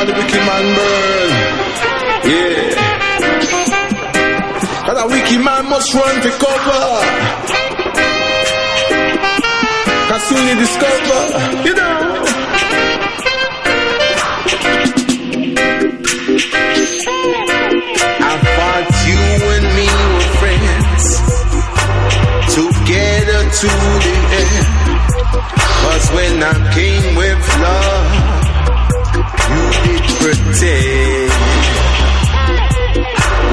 All 0.00 0.06
the 0.06 0.12
wicked 0.14 0.44
man 0.48 0.64
burn. 0.76 1.30
Yeah. 2.30 2.78
And 4.88 4.98
a 4.98 5.06
wicked 5.12 5.40
man 5.44 5.64
must 5.68 5.94
run 5.94 6.20
for 6.24 6.34
cover. 6.40 6.84
Cause 10.08 10.22
soon 10.28 10.42
you 10.48 10.56
discover, 10.64 11.22
you 11.66 11.74
know. 11.74 11.98
I 18.30 18.34
thought 18.56 18.88
you 19.08 19.20
and 19.54 19.66
me 19.76 19.88
were 20.14 20.30
friends 20.40 21.04
together 22.56 23.40
to 23.60 23.70
the 24.06 24.16
end. 24.40 24.66
Cause 25.82 26.06
when 26.16 26.34
I 26.42 26.54
came 26.74 27.06
with 27.16 27.42
love, 27.60 28.39
pretend. 30.60 31.30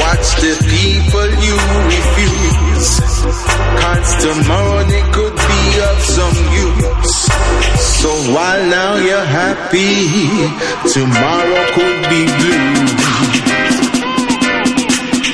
Watch 0.03 0.27
the 0.43 0.53
people 0.67 1.29
you 1.47 1.55
refuse. 1.95 2.91
Cause 3.81 4.11
tomorrow 4.23 4.83
they 4.83 5.03
could 5.15 5.35
be 5.35 5.61
of 5.89 5.97
some 6.03 6.37
use. 6.65 7.17
So 7.79 8.09
while 8.33 8.63
now 8.67 8.95
you're 8.97 9.29
happy, 9.43 10.19
tomorrow 10.93 11.63
could 11.75 11.99
be 12.11 12.21
blue 12.39 12.75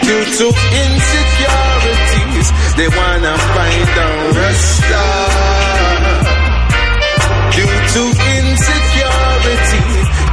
due 0.06 0.26
to 0.40 0.48
insecurities. 0.84 2.50
They 2.78 2.88
wanna 2.88 3.38
find 3.38 3.94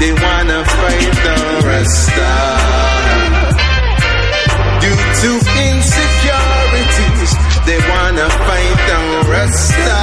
they 0.00 0.12
wanna 0.12 0.64
fight 0.64 1.12
the 1.24 1.36
Rasta. 1.68 2.32
Due 4.80 5.00
to 5.20 5.30
insecurities, 5.68 7.32
they 7.66 7.78
wanna 7.90 8.28
fight 8.46 8.78
the 8.88 8.98
Rasta. 9.30 10.00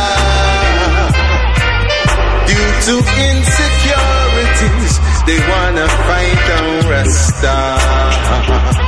Due 2.45 2.73
to 2.87 2.95
insecurities, 3.31 4.93
they 5.25 5.39
wanna 5.49 5.87
fight 6.05 6.39
the 6.47 6.59
Rasta. 6.89 8.86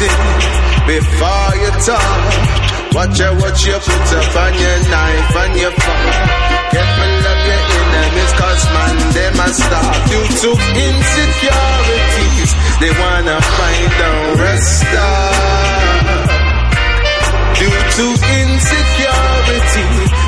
Always 0.00 0.48
before 0.86 1.52
you 1.60 1.70
talk. 1.84 2.08
Watch 2.92 3.20
out 3.20 3.36
what 3.40 3.56
you 3.64 3.72
put 3.72 4.08
up 4.18 4.36
on 4.36 4.52
your 4.58 4.78
knife 4.90 5.36
and 5.36 5.54
your 5.60 5.70
fork. 5.70 6.14
Careful 6.72 7.12
of 7.30 7.40
your 7.46 7.62
enemies, 7.80 8.32
cause 8.40 8.64
man, 8.74 8.96
they 9.14 9.30
must 9.36 9.58
start 9.60 9.96
due 10.10 10.28
to 10.42 10.50
insecurities. 10.88 12.50
They 12.80 12.90
wanna 12.90 13.38
find 13.40 13.92
a 14.08 14.12
resta. 14.40 15.08
Due 17.60 17.80
to 17.96 18.06
insecurity, 18.40 19.86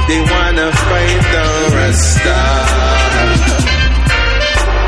they 0.09 0.21
wanna 0.21 0.69
find 0.73 1.27
a 1.35 1.49
resta. 1.77 2.39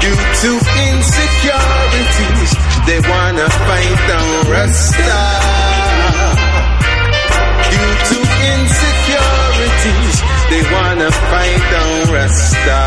Due 0.01 0.25
to 0.43 0.51
insecurities, 0.93 2.53
they 2.87 3.01
wanna 3.01 3.49
find 3.67 3.99
a 4.13 4.21
resta. 4.53 5.21
Due 7.71 7.95
to 8.09 8.19
insecurities, 8.53 10.17
they 10.51 10.63
wanna 10.75 11.11
fight 11.31 11.63
down 11.73 11.95
Rasta. 12.15 12.81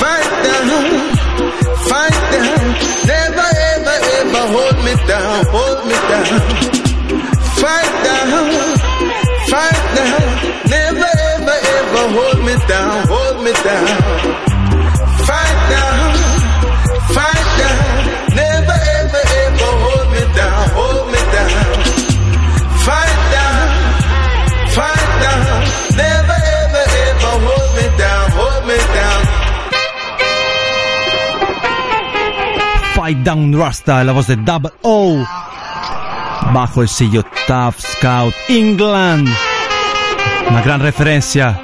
Fight 0.00 0.30
down, 0.46 0.68
fight 1.90 2.18
down, 2.32 2.64
never 3.10 3.48
ever 3.72 3.98
ever 4.18 4.44
hold 4.54 4.78
me 4.86 4.94
down, 5.10 5.44
hold 5.54 5.80
me 5.88 5.96
down. 6.10 6.40
Fight 7.62 7.92
down, 8.06 8.76
fight 9.52 9.82
down, 9.96 10.22
never 10.70 11.10
ever 11.34 11.58
ever 11.76 12.04
hold 12.16 12.38
me 12.46 12.54
down, 12.68 13.06
hold 13.08 13.36
me 13.44 13.52
down. 13.64 14.51
Fight 32.94 33.24
Down 33.24 33.52
Rasta, 33.58 34.04
la 34.04 34.12
voz 34.12 34.26
de 34.28 34.36
Double 34.36 34.70
O. 34.82 35.24
Bajo 36.52 36.82
el 36.82 36.88
sello 36.88 37.24
Tough 37.46 37.74
Scout 37.78 38.34
England. 38.48 39.28
Una 40.48 40.62
gran 40.62 40.80
referencia. 40.80 41.58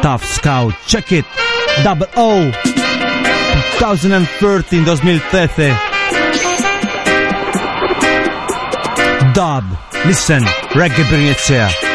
Tough 0.00 0.22
Scout, 0.24 0.74
check 0.86 1.12
it. 1.12 1.26
Double 1.84 2.08
O. 2.16 2.50
2013, 3.80 4.84
2013. 4.84 5.87
Dub. 9.32 9.64
Listen, 10.04 10.46
reggae 10.74 11.04
Brigazia. 11.04 11.68
Fresh 11.68 11.87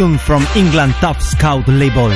tune 0.00 0.16
from 0.16 0.46
England 0.56 0.94
Top 0.94 1.20
Scout 1.20 1.68
label. 1.68 2.10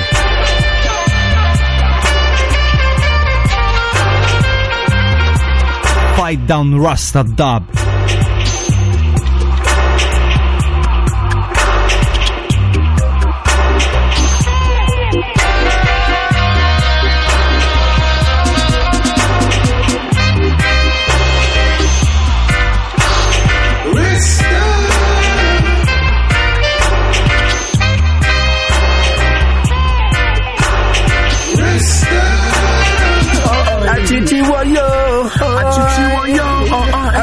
Fight 6.17 6.47
Down 6.47 6.81
Rasta 6.81 7.25
Dub. 7.25 7.74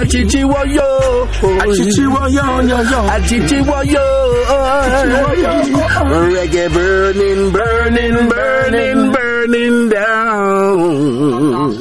Achichiwayo, 0.01 0.89
Achichiwayo, 1.61 2.45
Achichiwayo, 3.13 4.05
Reggae 6.31 6.67
burning, 6.73 7.51
burning, 7.51 8.29
burning, 8.29 9.11
burning 9.11 9.89
down. 9.89 11.73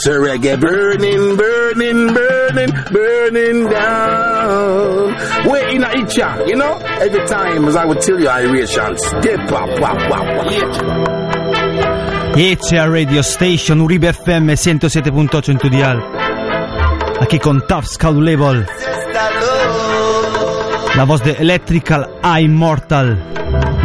So 0.00 0.12
reggae 0.20 0.60
burning, 0.60 1.36
burning, 1.36 2.12
burning, 2.12 2.72
burning 2.92 3.70
down. 3.70 5.14
We're 5.48 5.68
in 5.68 5.82
a 5.82 5.88
itcha, 5.88 6.46
you 6.46 6.56
know? 6.56 6.76
Every 7.00 7.26
time, 7.26 7.64
as 7.64 7.76
I 7.76 7.86
would 7.86 8.00
tell 8.02 8.20
you, 8.20 8.28
iration, 8.28 8.98
step 8.98 9.50
up, 9.50 9.80
wap, 9.80 10.10
wap, 10.10 10.26
wap. 10.36 10.52
ECA 12.36 12.90
Radio 12.90 13.22
Station 13.22 13.78
Uribe 13.80 14.12
FM 14.12 14.50
107.8 14.50 15.48
en 15.50 15.58
tu 15.58 15.68
dial. 15.70 16.31
Aquí 17.22 17.38
con 17.38 17.64
Tough 17.68 17.84
Scout 17.84 18.20
Label. 18.20 18.66
La 20.96 21.04
voz 21.04 21.22
de 21.22 21.30
Electrical 21.34 22.10
Eye 22.20 22.46
Immortal. 22.46 23.16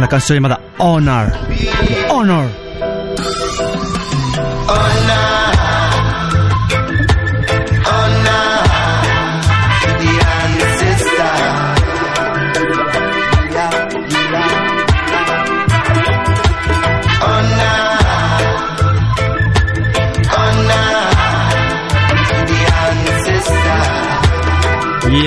La 0.00 0.08
canción 0.08 0.38
llamada 0.38 0.60
Honor. 0.78 1.30
Honor. 2.10 2.67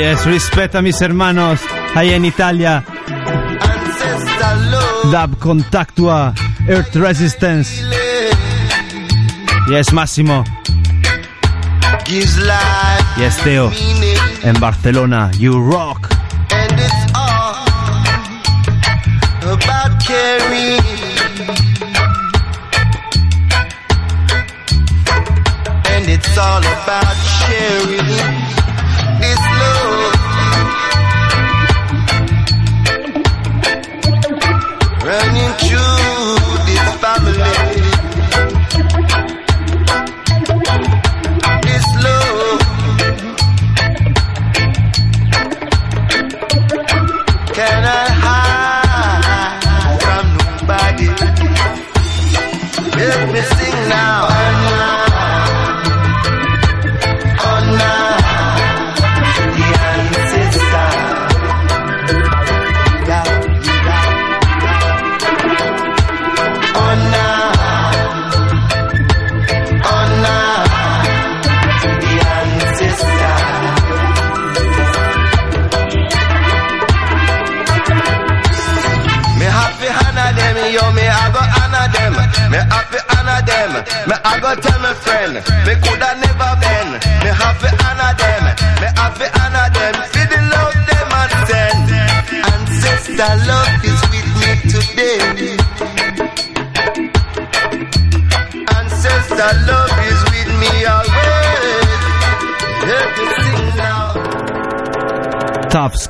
Yes, 0.01 0.25
respeto 0.25 0.79
a 0.79 0.81
mis 0.81 0.99
hermanos 0.99 1.59
ahí 1.93 2.11
en 2.11 2.25
Italia. 2.25 2.83
Dub 5.11 5.37
Contactua, 5.37 6.33
Earth 6.67 6.95
Resistance. 6.95 7.83
Yes, 9.69 9.93
Máximo. 9.93 10.43
Yes, 12.07 13.37
Teo. 13.43 13.71
En 14.41 14.59
Barcelona, 14.59 15.29
You 15.37 15.61
Rock. 15.71 16.09
and 16.49 16.79
it's 16.79 17.13
all 17.13 17.63
about 19.53 20.03
caring. 20.03 20.81
And 25.93 26.09
it's 26.09 26.37
all 26.39 26.63
about 26.63 27.15
sharing 27.37 28.30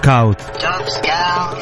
Scout. 0.01 0.41
Scout. 0.41 1.57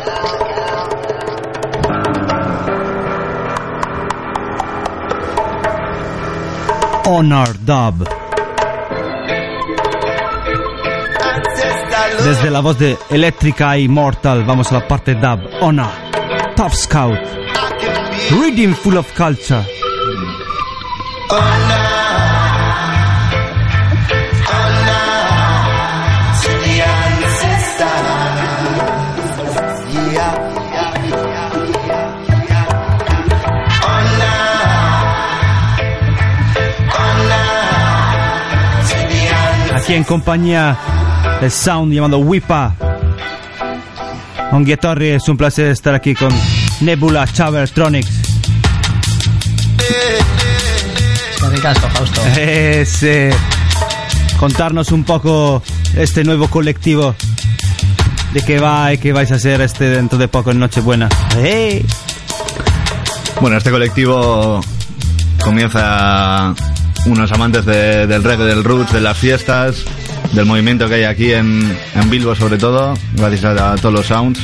Honor 7.05 7.49
Dub. 7.65 8.07
Desde 12.23 12.49
la 12.49 12.61
voz 12.61 12.79
de 12.79 12.97
Electrica 13.09 13.77
Immortal 13.77 14.45
vamos 14.45 14.71
a 14.71 14.75
la 14.75 14.87
parte 14.87 15.15
dub. 15.15 15.41
Honor. 15.59 15.89
Top 16.55 16.71
Scout. 16.71 17.19
Reading 18.39 18.73
full 18.73 18.97
of 18.97 19.13
culture. 19.17 19.65
Aquí 39.89 39.95
en 39.95 40.03
compañía 40.03 40.77
del 41.41 41.49
sound 41.49 41.91
llamado 41.91 42.19
Wipa. 42.19 42.75
On 44.51 44.63
Torri, 44.63 45.07
es 45.07 45.27
un 45.27 45.35
placer 45.35 45.65
estar 45.71 45.95
aquí 45.95 46.13
con 46.13 46.29
Nebula 46.81 47.25
Chavertronics. 47.25 48.07
Ricasco, 51.51 51.89
Fausto. 51.89 52.21
Es, 52.37 53.01
eh, 53.01 53.31
contarnos 54.39 54.91
un 54.91 55.05
poco 55.05 55.63
este 55.95 56.23
nuevo 56.23 56.47
colectivo. 56.49 57.15
De 58.31 58.45
qué 58.45 58.59
va 58.59 58.93
y 58.93 58.99
qué 58.99 59.11
vais 59.11 59.31
a 59.31 59.35
hacer 59.37 59.59
este 59.61 59.85
dentro 59.85 60.19
de 60.19 60.27
poco 60.27 60.51
en 60.51 60.59
Nochebuena. 60.59 61.09
¡Hey! 61.35 61.83
Bueno, 63.41 63.57
este 63.57 63.71
colectivo 63.71 64.61
comienza 65.43 66.53
unos 67.05 67.31
amantes 67.31 67.65
de- 67.65 68.07
del 68.07 68.23
reggae, 68.23 68.45
del 68.45 68.63
roots, 68.63 68.93
de 68.93 69.01
las 69.01 69.17
fiestas, 69.17 69.83
del 70.33 70.45
movimiento 70.45 70.87
que 70.87 70.95
hay 70.95 71.03
aquí 71.03 71.33
en, 71.33 71.75
en 71.95 72.09
Bilbo 72.09 72.35
sobre 72.35 72.57
todo, 72.57 72.93
gracias 73.13 73.43
a, 73.59 73.73
a 73.73 73.75
todos 73.77 73.93
los 73.95 74.05
sounds. 74.07 74.39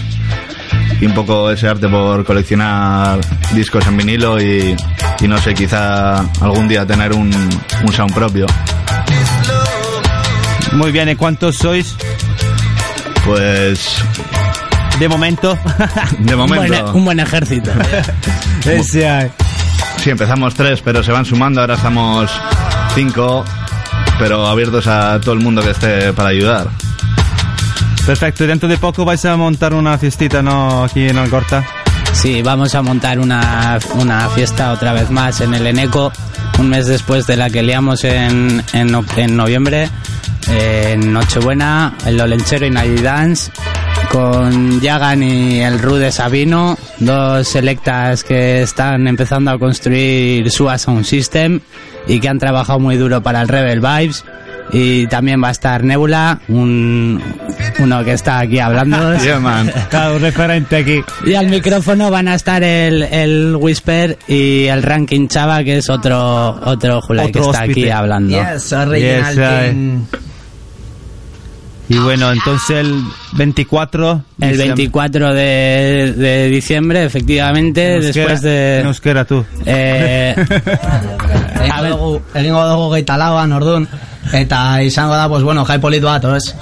Y 1.02 1.06
un 1.06 1.14
poco 1.14 1.52
ese 1.52 1.68
arte 1.68 1.90
por 1.90 2.24
coleccionar 2.26 3.20
discos 3.54 3.86
en 3.88 3.98
vinilo 3.98 4.42
y, 4.42 4.76
y 5.20 5.28
no 5.28 5.38
sé, 5.40 5.54
quizá 5.54 6.20
algún 6.42 6.68
día 6.70 6.86
tener 6.86 7.12
un, 7.14 7.30
un 7.86 7.94
sound 7.94 8.14
propio. 8.14 8.46
Muy 10.74 10.92
bien, 10.92 11.10
¿y 11.10 11.16
cuántos 11.16 11.58
sois? 11.58 11.96
Pues... 13.26 13.98
De 15.00 15.10
momento. 15.10 15.58
De 16.20 16.36
momento. 16.36 16.64
Un 16.64 16.70
buen, 16.84 16.96
un 16.96 17.06
buen 17.06 17.20
ejército. 17.20 17.72
Ese 18.66 19.08
hay. 19.10 19.30
Sí, 20.06 20.12
empezamos 20.12 20.54
tres, 20.54 20.84
pero 20.84 21.02
se 21.02 21.12
van 21.12 21.26
sumando, 21.26 21.62
ahora 21.62 21.74
estamos 21.74 22.30
cinco, 22.94 23.44
pero 24.20 24.46
abiertos 24.46 24.86
a 24.86 25.20
todo 25.20 25.34
el 25.34 25.40
mundo 25.40 25.64
que 25.64 25.72
esté 25.72 26.14
para 26.14 26.30
ayudar. 26.30 26.70
Perfecto, 28.06 28.44
y 28.44 28.48
dentro 28.48 28.70
de 28.70 28.78
poco 28.78 29.04
vais 29.04 29.26
a 29.26 29.36
montar 29.36 29.74
una 29.74 29.98
fiestita, 29.98 30.44
¿no? 30.44 30.84
Aquí 30.84 31.10
en 31.10 31.18
Algorta. 31.18 31.66
Sí, 32.14 32.44
vamos 32.44 32.76
a 32.76 32.84
montar 32.84 33.20
una, 33.20 33.80
una 33.96 34.30
fiesta 34.30 34.74
otra 34.74 34.94
vez 34.94 35.10
más 35.10 35.42
en 35.42 35.56
el 35.56 35.66
Eneco, 35.66 36.14
un 36.60 36.70
mes 36.70 36.86
después 36.86 37.26
de 37.26 37.38
la 37.38 37.50
que 37.50 37.64
liamos 37.64 38.04
en, 38.04 38.64
en, 38.74 38.96
en 39.18 39.36
noviembre, 39.36 39.90
eh, 40.48 40.92
en 40.94 41.14
Nochebuena, 41.14 41.96
el 42.06 42.18
Lolenchero 42.18 42.68
y 42.68 42.70
Night 42.70 43.00
Dance, 43.00 43.52
con 44.12 44.80
Yagan 44.82 45.24
y 45.24 45.60
el 45.62 45.80
Rude 45.80 46.12
Sabino, 46.12 46.78
dos 47.00 47.48
selectas 47.48 48.24
que 48.24 48.62
están 48.62 49.08
empezando 49.08 49.52
a 49.52 49.60
construir 49.60 50.50
su 50.52 50.70
Sound 50.78 51.06
System 51.06 51.60
y 52.08 52.20
que 52.20 52.30
han 52.30 52.40
trabajado 52.40 52.80
muy 52.80 52.98
duro 52.98 53.22
para 53.22 53.42
el 53.42 53.48
Rebel 53.48 53.80
Vibes. 53.82 54.24
Y 54.72 55.06
también 55.08 55.44
va 55.44 55.50
a 55.50 55.52
estar 55.52 55.84
Nebula, 55.84 56.40
un, 56.48 57.22
uno 57.78 58.04
que 58.04 58.14
está 58.14 58.40
aquí 58.40 58.58
hablando. 58.58 58.98
Yeah, 59.24 59.40
man. 59.40 59.72
Claro, 59.92 60.18
referente 60.18 60.78
aquí. 60.78 61.02
Y 61.24 61.36
al 61.36 61.48
micrófono 61.50 62.10
van 62.10 62.28
a 62.28 62.36
estar 62.36 62.64
el, 62.64 63.04
el 63.04 63.56
Whisper 63.60 64.18
y 64.28 64.66
el 64.66 64.82
Ranking 64.82 65.28
Chava, 65.28 65.64
que 65.64 65.78
es 65.78 65.90
otro 65.90 66.60
otro 66.64 67.00
Julai 67.02 67.32
que 67.32 67.40
está 67.40 67.62
aquí 67.62 67.72
hóspede. 67.72 67.92
hablando. 67.92 68.38
Yes, 68.54 68.74
original 68.74 69.36
Yes, 69.36 69.38
I- 69.38 69.70
king. 69.72 70.00
Y 71.88 71.98
bueno, 72.00 72.32
entonces 72.32 72.78
el 72.78 73.04
24. 73.34 74.22
El 74.42 74.50
diciembre. 74.50 74.68
24 74.76 75.34
de, 75.34 76.14
de 76.18 76.50
diciembre, 76.50 77.04
efectivamente, 77.06 78.00
después 78.00 78.42
de... 78.42 78.80
en 78.80 78.88
euskera, 78.88 79.26
tú. 79.26 79.46
Eh, 79.66 80.36
dugu, 81.90 82.22
egingo 82.34 82.66
dugu 82.68 82.94
geita 82.94 83.18
lauan, 83.18 83.52
ordun. 83.52 83.88
Eta 84.34 84.82
izango 84.82 85.16
da, 85.16 85.28
pues 85.30 85.44
bueno, 85.44 85.66
jai 85.66 85.80
polit 85.80 86.04
bat, 86.04 86.24
ez? 86.36 86.56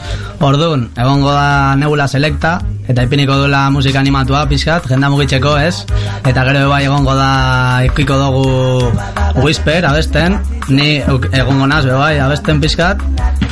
Ordun, 0.43 0.89
egongo 0.99 1.32
da 1.32 1.76
nebula 1.80 2.07
selecta, 2.07 2.57
eta 2.88 3.05
ipiniko 3.07 3.38
duela 3.39 3.70
musika 3.72 4.01
animatua 4.01 4.43
pizkat, 4.49 4.88
jenda 4.91 5.09
mugitzeko, 5.09 5.55
ez? 5.57 5.86
Eta 6.28 6.43
gero 6.49 6.68
bai 6.70 6.84
egongo 6.86 7.16
da 7.16 7.84
ikiko 7.88 8.20
dugu 8.20 9.43
Whisper 9.43 9.86
abesten, 9.88 10.38
ni 10.70 10.97
egongo 10.99 11.68
naz, 11.68 11.86
bai, 11.88 12.18
abesten 12.20 12.59
pizkat, 12.61 13.01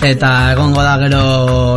eta 0.03 0.51
egongo 0.51 0.84
da 0.84 0.97
gero 1.01 1.24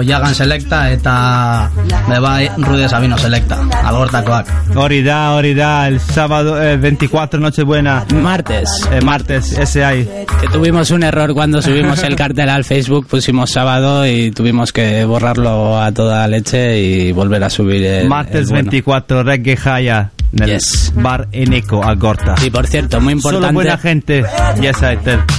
Jagan 0.04 0.34
Selecta 0.34 0.88
eta 0.90 1.70
bebai 2.08 2.48
Rude 2.58 2.88
Sabino 2.88 3.18
Selecta, 3.18 3.60
algortakoak. 3.84 4.50
Hori 4.74 5.02
da, 5.06 5.32
hori 5.38 5.54
da, 5.54 5.86
el 5.88 6.00
sábado 6.00 6.60
eh, 6.60 6.76
24 6.76 7.40
Nochebuena. 7.40 8.04
Martes. 8.14 8.68
Eh, 8.90 9.00
martes, 9.00 9.52
ese 9.52 9.84
hay. 9.84 10.04
Que 10.40 10.48
tuvimos 10.48 10.90
un 10.90 11.02
error 11.04 11.32
cuando 11.34 11.62
subimos 11.62 12.02
el 12.02 12.16
cartel 12.24 12.48
al 12.48 12.64
Facebook, 12.64 13.06
pusimos 13.06 13.50
sábado 13.50 14.06
y 14.06 14.30
tuvimos 14.30 14.72
que 14.72 15.04
borrarlo 15.04 15.78
a 15.78 15.92
toda 15.92 16.26
leche 16.26 16.80
y 16.80 17.12
volver 17.12 17.44
a 17.44 17.50
subir 17.50 17.84
el, 17.84 18.08
Martes 18.08 18.44
el 18.44 18.46
bueno. 18.46 18.70
24, 18.70 19.22
Reggae 19.24 19.56
Jaya. 19.58 20.10
En 20.32 20.48
el 20.48 20.60
bar 20.94 21.28
Eneco, 21.32 21.84
Algorta. 21.84 22.34
Y 22.42 22.48
por 22.48 22.66
cierto, 22.66 22.98
muy 23.02 23.12
importante. 23.12 23.46
Solo 23.46 23.52
buena 23.52 23.76
gente. 23.76 24.24
Yes. 24.58 24.78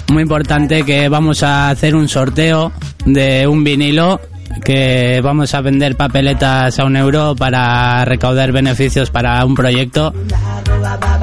Muy 0.09 0.21
importante 0.21 0.83
que 0.83 1.09
vamos 1.09 1.41
a 1.41 1.71
hacer 1.71 1.95
un 1.95 2.07
sorteo 2.07 2.71
de 3.03 3.47
un 3.47 3.63
vinilo 3.63 4.21
que 4.63 5.21
vamos 5.23 5.53
a 5.53 5.61
vender 5.61 5.95
papeletas 5.95 6.79
a 6.79 6.85
un 6.85 6.95
euro 6.95 7.35
para 7.35 8.05
recaudar 8.05 8.51
beneficios 8.51 9.09
para 9.09 9.43
un 9.45 9.55
proyecto 9.55 10.13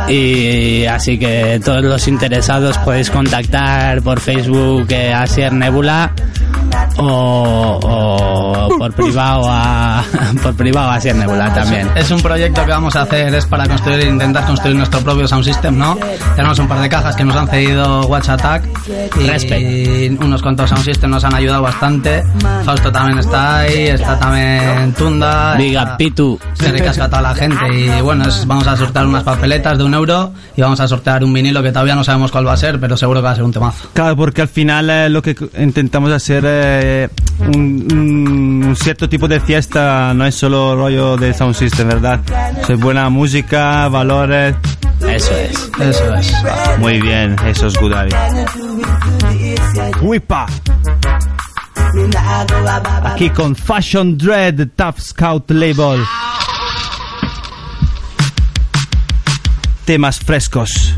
y 0.09 0.85
así 0.87 1.19
que 1.19 1.61
todos 1.65 1.83
los 1.83 2.09
interesados 2.09 2.77
podéis 2.79 3.11
contactar 3.11 4.03
por 4.03 4.21
Facebook 4.21 4.87
eh, 4.91 5.13
a 5.13 5.27
Sier 5.27 5.53
Nebula 5.53 6.13
o, 6.99 7.81
o 7.83 8.79
por 8.79 8.93
privado 8.97 9.45
a 9.49 10.03
por 10.43 10.55
privado 10.55 10.91
a 10.91 11.01
Sier 11.01 11.17
Nebula 11.17 11.53
también 11.55 11.89
Es 11.95 12.11
un 12.11 12.21
proyecto 12.21 12.65
que 12.65 12.71
vamos 12.71 12.97
a 12.97 13.03
hacer, 13.03 13.35
es 13.35 13.47
para 13.47 13.67
construir, 13.67 14.07
intentar 14.07 14.45
construir 14.47 14.77
nuestro 14.77 15.01
propio 15.01 15.27
sound 15.29 15.45
system, 15.45 15.79
¿no? 15.79 15.97
Tenemos 16.37 16.59
un 16.59 16.69
par 16.69 16.81
de 16.81 16.89
cajas 16.89 17.17
que 17.17 17.25
nos 17.25 17.37
han 17.37 17.49
cedido 17.49 18.07
Watch 18.07 18.29
Attack 18.29 18.65
y 19.19 20.09
unos 20.09 20.43
cuantos 20.43 20.71
sound 20.71 20.85
system 20.85 21.11
nos 21.11 21.25
han 21.25 21.35
ayudado 21.35 21.63
bastante. 21.63 22.23
Fausto 22.65 22.91
también 22.91 23.12
está 23.21 23.59
ahí, 23.61 23.87
está 23.89 24.19
también 24.19 24.93
Tunda. 24.97 25.57
Up, 25.57 25.97
Pitu. 25.99 26.39
Se 26.55 26.71
recasca 26.73 27.05
a 27.05 27.09
toda 27.11 27.23
la 27.23 27.35
gente 27.35 27.57
y 27.73 28.01
bueno, 28.03 28.25
es- 28.29 28.47
vamos 28.47 28.67
a 28.67 28.77
sortear 28.77 29.07
unas 29.07 29.23
papeletas 29.25 29.79
de 29.79 29.85
un 29.85 29.95
euro 29.95 30.33
y 30.57 30.61
vamos 30.61 30.81
a 30.81 30.89
sortear 30.89 31.25
un 31.25 31.33
vinilo 31.33 31.63
que 31.63 31.71
todavía 31.73 31.95
no 31.95 32.05
sabemos 32.05 32.31
cuál 32.31 32.47
va 32.47 32.53
a 32.53 32.57
ser, 32.57 32.79
pero 32.81 32.97
seguro 32.97 33.21
que 33.21 33.25
va 33.25 33.31
a 33.33 33.35
ser 33.35 33.45
un 33.45 33.53
temazo. 33.53 33.89
Claro, 33.93 34.17
porque 34.17 34.43
al 34.43 34.49
final 34.49 34.91
eh, 34.91 35.09
lo 35.09 35.23
que 35.23 35.37
intentamos 35.59 36.11
hacer 36.13 36.45
eh, 36.47 37.09
un, 37.55 37.89
un- 37.93 38.77
cierto 38.77 39.09
tipo 39.09 39.29
de 39.29 39.41
fiesta, 39.41 40.13
no 40.15 40.25
es 40.27 40.35
solo 40.35 40.75
rollo 40.77 41.17
de 41.17 41.35
sound 41.35 41.55
system, 41.55 41.89
¿verdad? 41.89 42.21
Es 42.69 42.79
buena 42.81 43.09
música, 43.11 43.89
valores. 43.89 44.55
Eso 45.01 45.35
es. 45.35 45.71
Eso 45.81 46.15
es. 46.15 46.33
Muy 46.79 47.01
bien, 47.01 47.37
eso 47.47 47.67
es 47.67 47.77
good. 47.77 47.93
Ari. 47.93 48.11
Aquí 53.05 53.31
con 53.31 53.55
Fashion 53.55 54.17
Dread, 54.17 54.69
Tough 54.77 54.99
Scout 54.99 55.51
Label. 55.51 56.03
Temas 59.85 60.19
frescos. 60.19 60.95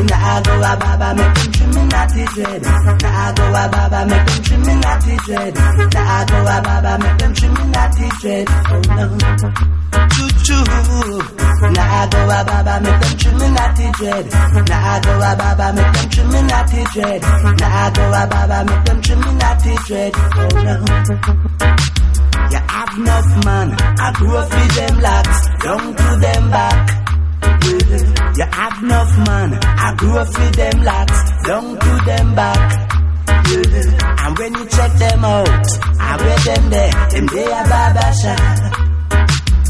me, 0.00 0.06
now 0.06 0.40
go 0.42 0.54
a 0.56 0.76
baba, 0.76 1.14
make 1.14 1.34
them 1.34 1.52
trim 1.52 1.70
me 1.74 1.82
not 1.86 2.12
his 2.12 2.36
head. 2.36 2.62
Now 2.62 3.32
go 3.32 3.44
a 3.48 3.68
baba, 3.68 4.06
make 4.06 4.26
them 4.26 4.42
trim 4.42 4.60
me 4.62 4.74
not 4.80 5.02
his 5.04 5.26
head. 5.28 5.54
Now 5.54 6.24
go 6.24 6.38
a 6.40 6.62
baba, 6.62 6.98
make 6.98 7.18
them 7.18 7.34
trim 7.34 7.54
me 7.54 7.64
not 7.70 7.96
his 7.96 8.22
head. 8.22 8.46
Oh 8.50 8.80
no. 8.96 9.06
Choo-choo. 10.10 10.64
Now 11.72 12.06
go 12.08 12.20
a 12.24 12.44
baba, 12.44 12.80
make 12.80 13.00
them 13.00 13.16
trim 13.18 13.38
me 13.38 13.48
not 13.50 13.78
his 13.78 14.00
head. 14.00 14.26
Now 14.68 15.00
go 15.00 15.12
a 15.20 15.36
baba, 15.36 15.72
make 15.74 15.92
them 15.92 16.08
trim 16.10 16.28
me 16.32 16.42
not 16.42 16.70
his 16.70 16.94
head. 16.94 17.22
Now 17.60 17.90
go 17.90 18.04
a 18.08 18.26
baba, 18.26 18.64
make 18.70 18.84
them 18.84 19.02
trim 19.02 19.20
me 19.20 19.32
not 19.34 19.62
his 19.62 19.88
head. 19.88 20.12
Oh 20.16 20.48
no. 20.64 20.74
You 22.50 22.58
have 22.58 22.98
enough 22.98 23.44
man, 23.44 23.76
I 23.78 24.12
grow 24.14 24.36
up 24.36 24.50
with 24.50 24.74
them 24.74 25.00
locks. 25.00 25.48
Don't 25.62 25.96
do 25.96 26.20
them 26.20 26.50
back. 26.50 27.09
You 27.70 28.46
have 28.50 28.82
enough 28.82 29.16
man, 29.26 29.54
I 29.54 29.94
grew 29.96 30.18
up 30.18 30.26
with 30.26 30.56
them 30.56 30.82
locks, 30.82 31.20
down 31.46 31.78
to 31.78 32.04
them 32.04 32.34
back. 32.34 32.88
And 33.28 34.38
when 34.38 34.54
you 34.54 34.66
check 34.66 34.92
them 34.98 35.24
out, 35.24 35.66
I 36.00 36.16
wear 36.18 36.38
them 36.38 36.70
there, 36.70 36.90
them 37.10 37.26
they 37.26 37.44
a 37.44 37.62
barber 37.70 38.12
shop. 38.20 38.40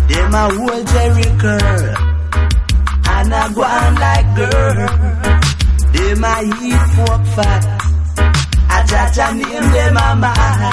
Them 0.08 0.34
a 0.34 0.48
whole 0.48 0.84
Jericho, 0.92 1.56
and 3.04 3.34
I 3.34 3.52
go 3.52 3.62
on 3.62 3.94
like 3.96 4.28
girl. 4.34 4.78
Them 5.92 6.24
a 6.24 6.34
eat 6.64 6.84
pork 6.96 7.24
fat, 7.36 7.64
I 8.70 8.84
judge 8.88 9.18
a 9.18 9.34
name 9.34 9.72
them 9.72 9.96
a 9.96 10.16
man. 10.16 10.72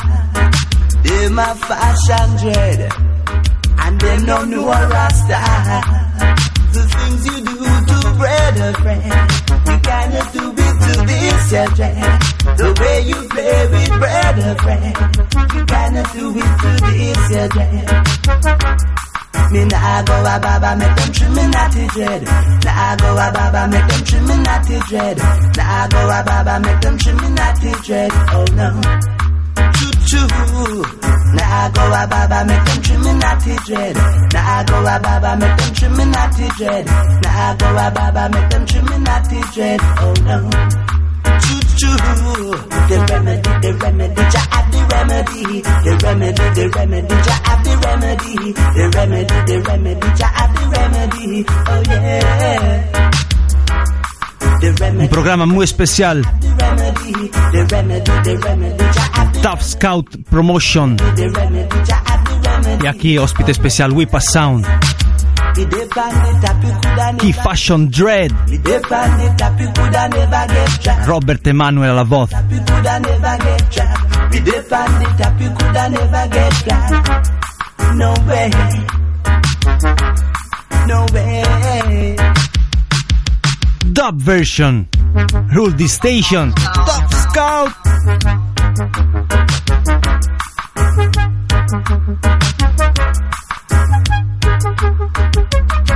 Them 1.03 1.39
a 1.39 1.55
fashion 1.55 2.30
dread, 2.39 2.80
and 3.80 3.99
them 3.99 4.25
no 4.25 4.45
know 4.45 4.71
a 4.71 4.88
rasta. 4.88 6.07
The 6.78 6.84
things 6.93 7.25
you 7.25 7.38
do 7.41 7.55
to 7.89 7.99
brother 8.21 8.71
friend, 8.82 9.01
you 9.65 9.78
cannot 9.82 10.28
do 10.34 10.43
it 10.53 10.75
to 10.86 10.93
this 11.09 11.51
your 11.51 11.67
dread. 11.73 12.21
The 12.53 12.67
way 12.80 12.97
you 13.01 13.19
play 13.34 13.67
with 13.73 13.93
brother 13.97 14.53
friend, 14.61 14.86
you 15.57 15.65
cannot 15.65 16.07
do 16.13 16.25
it 16.38 16.53
to 16.61 16.71
this 16.86 17.21
your 17.34 17.47
dread. 17.49 17.88
Me 19.51 19.65
nah 19.65 20.03
go 20.03 20.17
a 20.21 20.39
baba 20.39 20.75
make 20.78 20.95
them 20.97 21.11
trim 21.13 21.34
me 21.34 21.47
natty 21.47 21.88
dread. 21.88 22.21
Nah 22.65 22.95
go 22.97 23.09
a 23.15 23.32
baba 23.34 23.67
make 23.71 23.88
them 23.88 24.03
trim 24.05 24.28
me 24.28 24.38
natty 24.38 24.80
dread. 24.88 25.17
Nah 25.57 25.88
go 25.88 26.01
a 26.13 26.23
baba 26.30 26.59
make 26.59 26.82
them 26.82 26.97
trim 26.99 27.17
me 27.17 27.30
natty 27.30 27.71
dread. 27.86 28.11
Oh 28.38 28.45
no. 28.53 29.16
Choo 30.10 30.28
choo. 30.28 30.84
Nah 31.38 31.70
go 31.76 31.84
a 31.84 32.08
baba 32.08 32.39
make 32.47 32.64
them 32.66 32.82
trim 32.82 33.01
me 33.03 33.14
natty 33.14 33.55
dread. 33.66 33.95
Nah 34.34 34.64
go 34.64 34.78
a 34.80 34.99
baba 34.99 35.32
make 35.38 35.58
them 35.58 35.74
trim 35.74 35.91
me 35.97 36.05
natty 36.05 36.47
dread. 36.58 36.86
Nah 37.24 37.53
go 37.60 37.68
a 37.68 37.91
baba 37.91 38.30
make 38.34 38.49
them 38.49 38.66
trim 38.66 38.86
me 38.86 38.97
natty 38.99 39.39
dread. 39.53 39.80
Oh 39.99 40.14
no. 40.28 40.38
Choo 41.43 41.62
choo. 41.78 41.95
The 42.88 42.97
remedy, 43.12 43.51
the 43.62 43.74
remedy, 43.84 44.22
ja 44.34 44.41
have 44.51 44.68
the 44.72 44.80
remedy. 44.91 45.62
The 45.62 45.91
remedy, 46.03 46.45
the 46.55 46.66
remedy, 46.76 47.16
ja 47.28 47.36
have 47.43 47.64
the 47.66 47.74
remedy. 47.84 48.53
The 48.78 48.84
remedy, 48.95 49.38
the 49.47 49.55
remedy, 49.68 50.08
ja 50.20 50.28
have 50.28 50.53
the 50.55 50.64
remedy. 50.74 51.45
Oh 51.68 51.82
yeah. 51.89 53.03
The 54.62 54.72
remedy, 54.80 55.03
Un 55.03 55.10
programa 55.10 55.45
muy 55.45 55.64
especial. 55.66 56.22
the 56.24 56.49
remedy, 56.60 57.30
the 57.51 57.68
remedy, 57.72 58.12
the 58.24 58.38
remedy, 58.38 58.84
ja 58.95 59.07
Tough 59.41 59.61
Scout 59.61 60.19
Promotion. 60.29 60.95
E 62.81 62.88
a 62.88 62.93
chi 62.93 63.17
ospite 63.17 63.53
special 63.53 63.91
Whip 63.91 64.17
Sound. 64.17 64.65
Chi 67.17 67.33
Fashion 67.33 67.88
Dread. 67.88 68.33
Robert 71.05 71.47
Emanuel 71.47 71.89
alla 71.89 72.03
voz 72.03 72.29
No 77.93 78.13
way. 78.25 78.49
No 80.85 81.05
way. 81.11 82.15
Dub 83.85 84.21
version. 84.21 84.88
Rule 85.49 85.73
the 85.73 85.88
station. 85.88 86.53
Top 86.53 87.11
Scout. 87.11 88.47
Thank 88.76 88.95
you. 95.61 95.86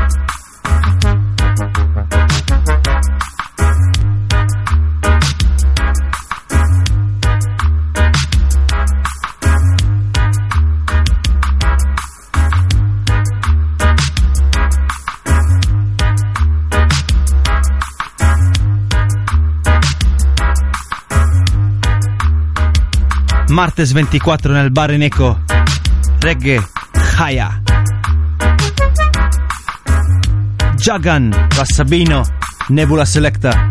Martes 23.81 23.93
24 23.93 24.51
nel 24.53 24.71
bar 24.71 24.91
in 24.91 25.01
eco. 25.01 25.41
Reggae 26.19 26.63
Haya. 27.17 27.61
Jagan, 30.75 31.47
Passabino, 31.47 32.21
Nebula 32.67 33.05
Selecta. 33.05 33.65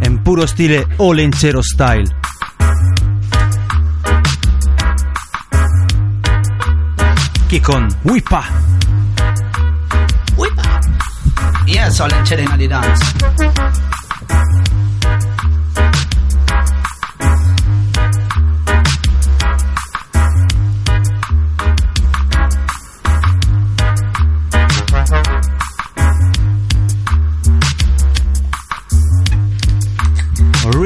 In 0.00 0.22
puro 0.22 0.44
stile 0.46 0.88
Olencero 0.96 1.62
style. 1.62 2.16
Chi 7.46 7.60
con 7.60 7.86
Wipa. 8.02 8.44
Whipa. 10.34 10.80
Yes, 11.66 11.98
Olencero 12.00 12.42
in 12.42 12.56
di 12.56 12.66
Dance. 12.66 13.87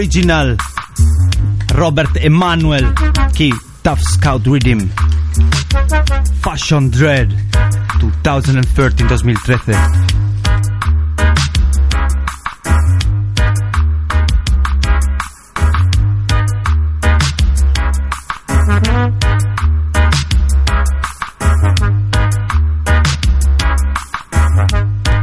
Original 0.02 0.56
Robert 1.76 2.16
Emanuel 2.16 2.92
Key 3.36 3.52
Tough 3.84 4.00
Scout 4.00 4.44
Rhythm. 4.48 4.88
Fashion 6.42 6.90
Dread 6.90 7.30
2013-2013 8.00 10.12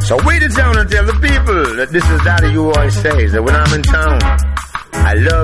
So 0.09 0.17
wait 0.25 0.41
it 0.41 0.55
down 0.55 0.75
and 0.75 0.89
tell 0.89 1.05
the 1.05 1.13
people 1.21 1.75
that 1.75 1.91
this 1.91 2.03
is 2.09 2.19
Daddy 2.23 2.51
You 2.53 2.71
always 2.71 2.95
say 2.95 3.27
that 3.27 3.43
when 3.43 3.55
I'm 3.55 3.71
in 3.77 3.84
town, 3.84 4.09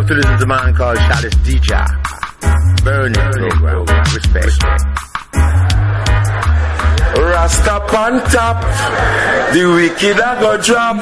I 0.05 0.07
love 0.07 0.21
to 0.21 0.21
listen 0.21 0.37
to 0.37 0.43
a 0.43 0.47
man 0.47 0.75
called 0.75 0.97
Chalice 0.97 1.33
DJ. 1.41 2.83
Burning 2.83 3.49
program. 3.49 3.85
Respect. 4.13 4.63
Rasta 7.17 7.81
on 7.97 8.19
top, 8.29 8.61
the 9.53 9.65
wicked 9.65 10.17
a 10.19 10.37
go 10.39 10.61
drop. 10.61 10.97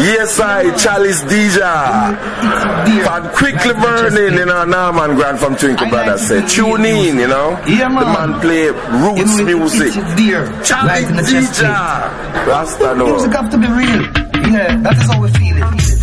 Yes, 0.00 0.40
I, 0.40 0.74
Chalice 0.74 1.20
DJ. 1.24 1.60
And 1.60 3.30
quickly 3.36 3.74
burning, 3.74 4.38
you 4.38 4.46
know, 4.46 4.64
Norman 4.64 5.16
grand 5.16 5.38
from 5.38 5.56
Twinkle 5.56 5.90
Brothers 5.90 6.22
eh? 6.30 6.40
said, 6.40 6.48
tune 6.48 6.84
in, 6.86 7.18
you 7.18 7.28
know. 7.28 7.50
Yeah. 7.68 7.88
The 7.90 8.06
man 8.06 8.40
play 8.40 8.68
roots 8.68 9.38
You 9.38 9.44
know, 9.44 9.50
it- 9.50 9.56
music. 9.58 9.92
it's 9.96 10.68
Chalice 10.68 11.10
in 11.10 11.16
the 11.16 11.22
chest 11.24 11.60
DJ. 11.60 12.46
Rasta 12.46 12.94
no. 12.94 13.06
Music 13.06 13.32
have 13.32 13.50
to 13.50 13.58
be 13.58 13.66
real. 13.66 14.02
Yeah, 14.50 14.80
that 14.80 14.96
is 14.96 15.02
how 15.12 15.20
we 15.20 15.28
feel 15.32 15.56
it. 15.58 15.99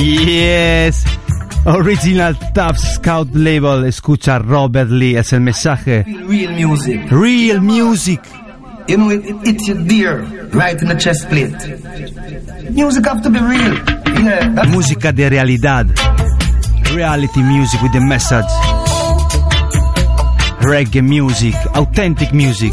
Yes. 0.00 1.04
Original 1.66 2.34
Tough 2.54 2.78
Scout 2.78 3.28
Label. 3.34 3.84
Escucha 3.84 4.38
Robert 4.38 4.90
Lee. 4.90 5.16
Es 5.16 5.32
el 5.32 5.40
mensaje. 5.40 6.04
Real 6.26 6.52
music. 6.52 7.10
Real 7.10 7.60
music. 7.60 8.20
You 8.86 8.96
know, 8.96 9.10
it, 9.10 9.24
it, 9.26 9.36
it's 9.44 9.66
dear, 9.86 10.22
right 10.52 10.80
in 10.80 10.88
the 10.88 10.94
chest 10.96 11.28
plate. 11.28 11.52
Music 12.70 13.04
have 13.06 13.22
to 13.22 13.28
be 13.28 13.38
real. 13.38 13.74
Yeah, 14.24 14.64
Música 14.68 15.12
de 15.12 15.28
realidad. 15.28 15.86
Reality 16.94 17.42
music 17.42 17.82
with 17.82 17.92
the 17.92 18.00
message. 18.00 18.46
Reggae 20.60 21.02
music. 21.02 21.54
Authentic 21.74 22.32
music 22.32 22.72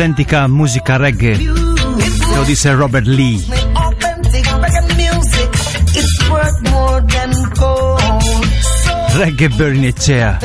autentica 0.00 0.48
musica 0.48 0.96
reggae. 0.96 1.36
Lo 2.34 2.42
disse 2.44 2.72
Robert 2.72 3.04
Lee. 3.04 3.44
Reggae 9.12 9.48
Bernicea. 9.50 10.38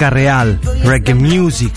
Música 0.00 0.16
real 0.16 0.58
Reggae 0.82 1.12
music 1.12 1.74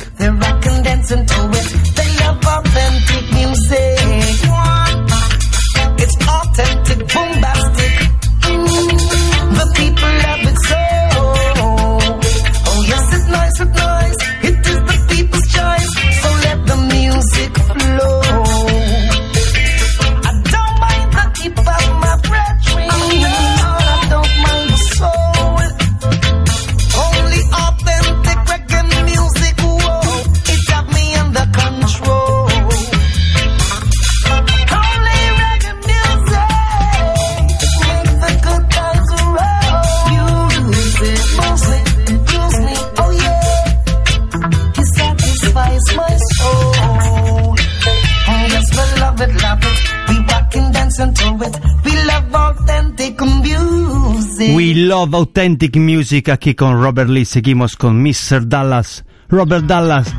We 54.54 54.76
love 54.76 55.16
authentic 55.16 55.76
music 55.78 56.30
aquí 56.30 56.54
con 56.54 56.80
Robert 56.80 57.10
Lee. 57.10 57.26
Seguimos 57.26 57.76
con 57.76 58.04
Mr. 58.04 58.47
Dallas. 58.47 59.04
Robert 59.28 59.66
Dallas, 59.66 60.14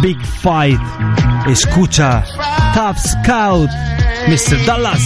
Big 0.00 0.16
Fight. 0.24 0.80
Escucha, 1.48 2.24
Tough 2.72 2.96
Scout, 2.98 3.68
Mr. 4.28 4.64
Dallas. 4.64 5.02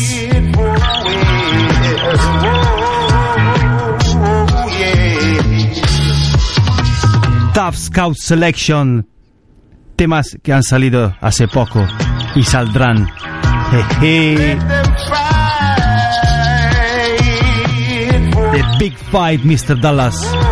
Tough 7.55 7.75
Scout 7.75 8.17
Selection. 8.19 9.09
Temas 9.97 10.37
que 10.43 10.53
han 10.53 10.63
salido 10.63 11.17
hace 11.23 11.49
poco 11.49 11.87
y 12.35 12.43
saldrán. 12.43 13.09
Jeje. 13.71 14.59
Big 18.79 18.95
Fight, 18.97 19.41
Mr. 19.41 19.81
Dallas. 19.81 20.48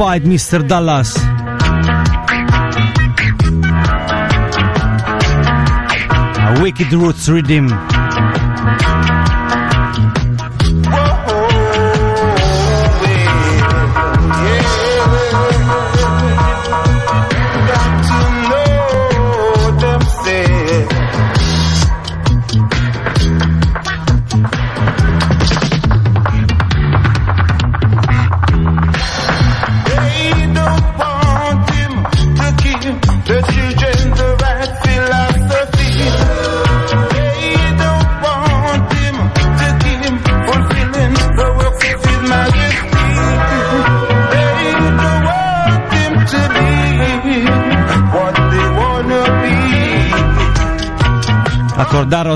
Fight, 0.00 0.24
Mr. 0.24 0.66
Dallas. 0.66 1.14
A 6.40 6.62
Wicked 6.62 6.90
Roots 6.94 7.28
Rhythm. 7.28 7.68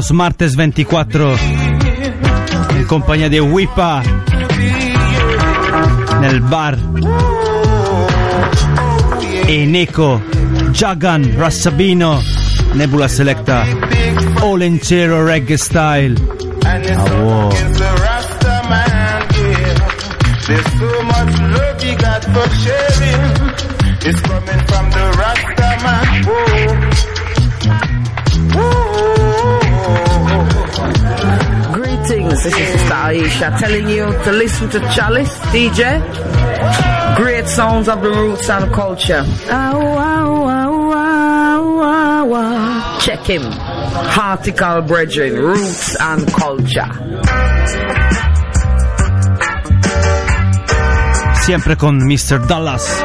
Acordaros 0.05 0.11
martes 0.11 0.55
24 0.55 1.39
in 2.77 2.85
compagnia 2.87 3.29
di 3.29 3.39
Wipa 3.39 4.03
nel 6.19 6.41
bar 6.43 6.79
e 9.47 9.65
Neko, 9.65 10.21
Jagan, 10.73 11.35
Rassabino, 11.37 12.23
Nebula 12.73 13.09
Selecta, 13.09 13.65
all 14.41 14.61
intero 14.63 15.25
reggae 15.25 15.57
style. 15.57 16.15
Ah, 16.65 16.79
wow. 17.23 17.51
There's 20.47 20.73
so 20.79 21.03
much 21.05 21.41
love 21.41 21.83
you 21.83 21.97
got 21.97 22.25
for 22.25 22.49
sharing. 22.61 23.23
It's 24.05 24.21
coming 24.21 24.61
from 24.67 24.91
the 24.91 25.05
Rasta 25.17 25.79
man. 25.83 26.34
Greetings, 32.35 32.57
this 32.57 32.59
is 32.59 32.81
Sister 32.81 32.95
Aisha 32.95 33.59
telling 33.59 33.89
you 33.89 34.07
to 34.25 34.33
listen 34.33 34.71
to 34.71 34.81
Chalice, 34.95 35.39
DJ. 35.53 36.01
Great 37.17 37.47
sounds 37.47 37.89
of 37.89 38.03
the 38.03 38.11
roots 38.11 38.49
and 38.51 38.73
culture. 38.73 39.23
Check 43.01 43.21
him. 43.27 43.43
Hartical 43.45 44.83
Brethren, 44.83 45.35
Roots 45.35 45.97
and 46.01 46.27
Culture. 46.33 46.91
Siempre 51.43 51.77
con 51.77 52.01
Mr. 52.09 52.45
Dallas. 52.49 53.01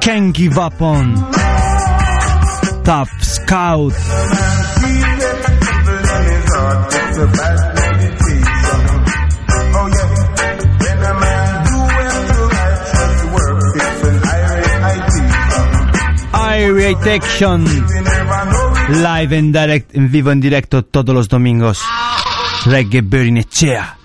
Can't 0.00 0.34
give 0.34 0.56
up 0.56 0.80
on. 0.80 1.14
Tough 2.84 3.10
Scout. 3.20 4.45
Irate 16.58 17.14
Action. 17.14 17.64
Live 18.88 19.36
en 19.36 19.52
direct, 19.52 19.94
en 19.94 20.10
vivo 20.10 20.30
en 20.30 20.40
directo 20.40 20.84
todos 20.84 21.14
los 21.14 21.28
domingos. 21.28 21.80
Reggae 22.64 23.02
Berinechea. 23.02 23.96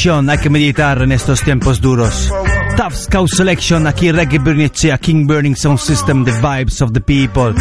Meditation, 0.00 0.30
hay 0.30 0.38
que 0.38 0.48
meditar 0.48 1.02
en 1.02 1.12
estos 1.12 1.42
tiempos 1.42 1.78
duros. 1.78 2.32
Tough 2.74 2.94
Scout 2.94 3.28
Selection, 3.28 3.86
aquí 3.86 4.10
Reggae 4.10 4.38
Bernicea, 4.38 4.96
King 4.96 5.26
Burning 5.26 5.54
Sound 5.54 5.78
System, 5.78 6.24
The 6.24 6.32
Vibes 6.40 6.80
of 6.80 6.92
the 6.92 7.02
People. 7.02 7.54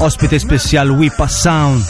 Ospite 0.00 0.36
especial, 0.36 0.92
Wipa 0.92 1.28
Sound. 1.28 1.84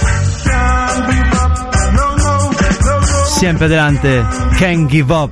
Siempre 3.38 3.66
adelante, 3.66 4.24
Can't 4.58 4.90
Give 4.90 5.14
Up. 5.14 5.30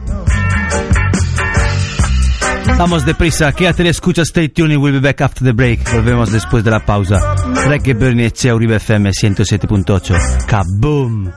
Vamos 2.78 3.04
deprisa, 3.04 3.50
quédate 3.52 3.82
en 3.82 3.88
escucha, 3.88 4.22
stay 4.22 4.48
tuned, 4.48 4.76
we'll 4.76 4.94
be 4.94 5.00
back 5.00 5.22
after 5.22 5.44
the 5.44 5.52
break. 5.52 5.80
Volvemos 5.92 6.30
después 6.30 6.62
de 6.62 6.70
la 6.70 6.86
pausa. 6.86 7.34
Reggae 7.66 7.94
Bernicea, 7.94 8.54
Uribe 8.54 8.76
FM 8.76 9.10
107.8. 9.10 10.46
Kaboom! 10.46 11.32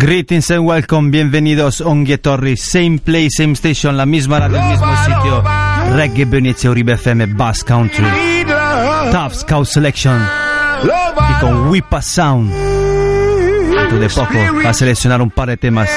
Greetings 0.00 0.48
and 0.52 0.64
welcome, 0.64 1.10
bienvenidos 1.10 1.80
Ongie 1.80 2.18
Torri, 2.18 2.56
same 2.56 3.00
place, 3.00 3.30
same 3.30 3.56
station, 3.56 3.96
la 3.96 4.06
misma 4.06 4.38
radio, 4.38 4.56
el 4.56 4.68
mismo 4.70 4.96
sitio. 4.96 5.42
Reggae 5.96 6.24
Venezia 6.24 6.70
Uribe 6.70 6.92
FM 6.92 7.26
Bass 7.34 7.64
Country. 7.64 8.06
Tough 9.10 9.32
Scout 9.32 9.66
Selection. 9.66 10.22
Y 10.84 11.40
con 11.40 11.68
Whipa 11.68 12.00
Sound. 12.00 12.52
Dentro 12.52 13.98
de 13.98 14.08
poco 14.08 14.38
va 14.64 14.70
a 14.70 14.74
seleccionar 14.74 15.20
un 15.20 15.32
par 15.32 15.48
de 15.48 15.56
temas. 15.56 15.90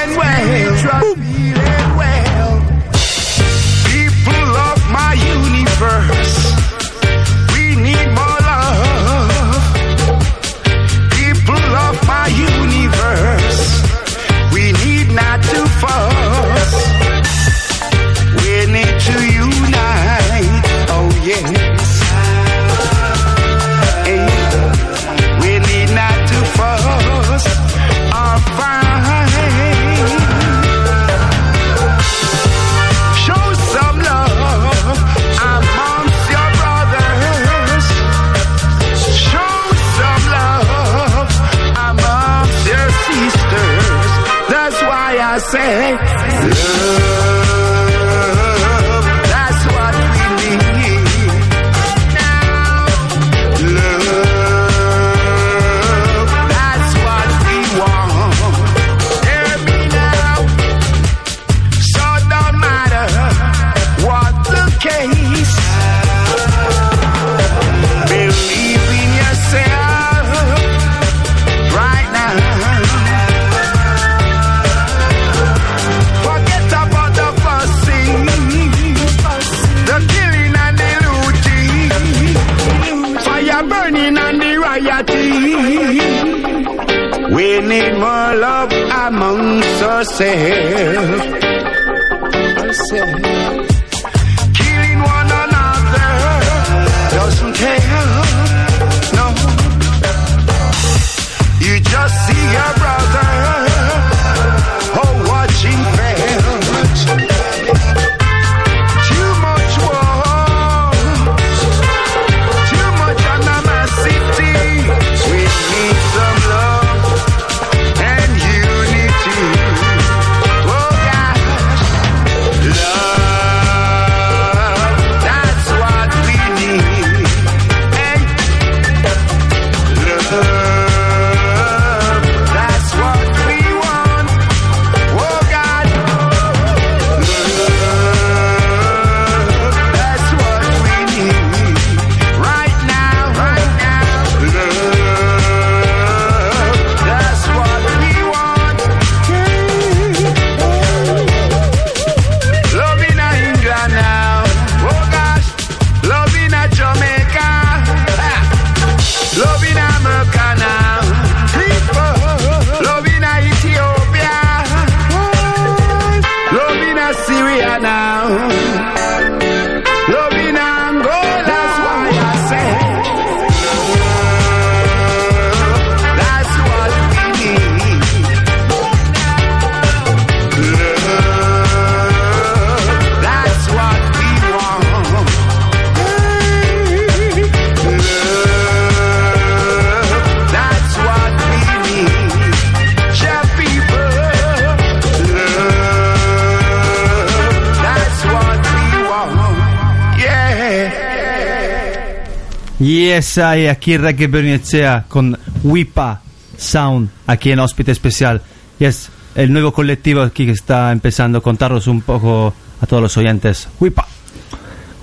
Yes, 203.02 203.36
hay 203.38 203.66
aquí 203.66 203.96
Reggae 203.96 204.28
Bernicea 204.28 205.06
con 205.08 205.36
Wipa 205.64 206.22
Sound, 206.56 207.10
aquí 207.26 207.50
en 207.50 207.58
Hospite 207.58 207.90
Especial. 207.90 208.42
Yes, 208.78 209.10
el 209.34 209.52
nuevo 209.52 209.72
colectivo 209.72 210.22
aquí 210.22 210.46
que 210.46 210.52
está 210.52 210.92
empezando 210.92 211.38
a 211.38 211.40
contaros 211.40 211.88
un 211.88 212.02
poco 212.02 212.54
a 212.80 212.86
todos 212.86 213.02
los 213.02 213.16
oyentes. 213.16 213.68
Wipa. 213.80 214.06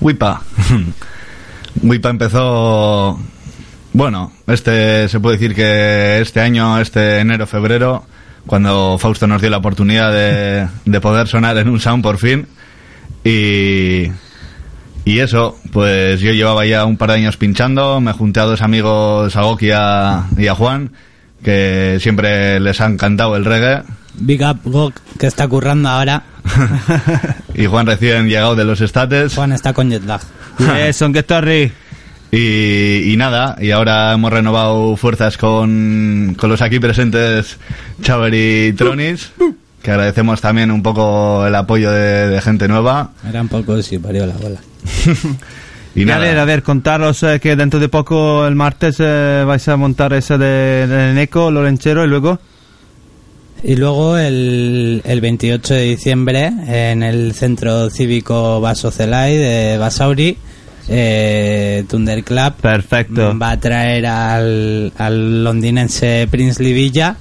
Wipa. 0.00 0.40
Wipa 1.82 2.08
empezó. 2.08 3.20
Bueno, 3.92 4.32
este 4.46 5.06
se 5.10 5.20
puede 5.20 5.36
decir 5.36 5.54
que 5.54 6.22
este 6.22 6.40
año, 6.40 6.80
este 6.80 7.18
enero, 7.18 7.46
febrero, 7.46 8.06
cuando 8.46 8.96
Fausto 8.96 9.26
nos 9.26 9.42
dio 9.42 9.50
la 9.50 9.58
oportunidad 9.58 10.10
de, 10.10 10.68
de 10.86 11.00
poder 11.02 11.28
sonar 11.28 11.58
en 11.58 11.68
un 11.68 11.78
sound 11.78 12.02
por 12.02 12.16
fin. 12.16 12.46
Y, 13.24 14.06
y 15.10 15.18
eso, 15.20 15.58
pues 15.72 16.20
yo 16.20 16.32
llevaba 16.32 16.64
ya 16.66 16.84
un 16.84 16.96
par 16.96 17.10
de 17.10 17.16
años 17.16 17.36
pinchando, 17.36 18.00
me 18.00 18.12
junté 18.12 18.40
a 18.40 18.44
dos 18.44 18.62
amigos, 18.62 19.34
a 19.34 19.42
Goki 19.42 19.66
y 19.66 19.70
a, 19.72 20.24
y 20.36 20.46
a 20.46 20.54
Juan, 20.54 20.92
que 21.42 21.98
siempre 22.00 22.60
les 22.60 22.80
ha 22.80 22.86
encantado 22.86 23.34
el 23.36 23.44
reggae. 23.44 23.82
Big 24.14 24.40
up 24.42 24.60
Gok, 24.64 24.94
que 25.18 25.26
está 25.26 25.48
currando 25.48 25.88
ahora. 25.88 26.22
Y 27.54 27.66
Juan 27.66 27.86
recién 27.86 28.28
llegado 28.28 28.54
de 28.54 28.64
los 28.64 28.80
estates. 28.80 29.34
Juan 29.34 29.52
está 29.52 29.72
con 29.72 29.90
jet 29.90 30.04
lag. 30.04 30.20
Yes, 30.58 31.02
on 31.02 31.12
Torri. 31.12 31.72
Y, 32.32 33.12
y 33.12 33.16
nada, 33.16 33.56
y 33.60 33.72
ahora 33.72 34.12
hemos 34.12 34.32
renovado 34.32 34.96
fuerzas 34.96 35.36
con, 35.36 36.36
con 36.38 36.48
los 36.48 36.62
aquí 36.62 36.78
presentes 36.78 37.58
Chaver 38.02 38.32
y 38.32 38.72
Tronis, 38.74 39.32
que 39.82 39.90
agradecemos 39.90 40.40
también 40.40 40.70
un 40.70 40.82
poco 40.82 41.44
el 41.44 41.54
apoyo 41.56 41.90
de, 41.90 42.28
de 42.28 42.40
gente 42.40 42.68
nueva. 42.68 43.10
Era 43.28 43.42
un 43.42 43.48
poco 43.48 43.82
si 43.82 43.98
parió 43.98 44.26
la 44.26 44.34
bola. 44.34 44.60
Y 45.94 46.02
Y 46.02 46.02
a 46.04 46.06
nada. 46.06 46.20
ver, 46.20 46.38
a 46.38 46.44
ver, 46.44 46.62
contaros 46.62 47.20
eh, 47.24 47.40
que 47.40 47.56
dentro 47.56 47.80
de 47.80 47.88
poco, 47.88 48.46
el 48.46 48.54
martes, 48.54 48.96
eh, 49.00 49.42
vais 49.44 49.66
a 49.66 49.76
montar 49.76 50.12
esa 50.12 50.38
de, 50.38 50.86
de 50.86 51.12
Neco, 51.14 51.50
Lorenchero, 51.50 52.04
y 52.04 52.08
luego... 52.08 52.38
Y 53.62 53.76
luego 53.76 54.16
el, 54.16 55.02
el 55.04 55.20
28 55.20 55.74
de 55.74 55.82
diciembre 55.82 56.50
en 56.68 57.02
el 57.02 57.34
Centro 57.34 57.90
Cívico 57.90 58.60
Baso 58.60 58.90
Celay 58.90 59.36
de 59.36 59.76
Basauri, 59.78 60.38
eh, 60.88 61.84
Thunder 61.88 62.24
Club 62.24 62.54
Perfecto. 62.62 63.36
va 63.38 63.50
a 63.50 63.60
traer 63.60 64.06
al, 64.06 64.92
al 64.96 65.44
londinense 65.44 66.26
Prince 66.30 66.62
Villa 66.62 67.16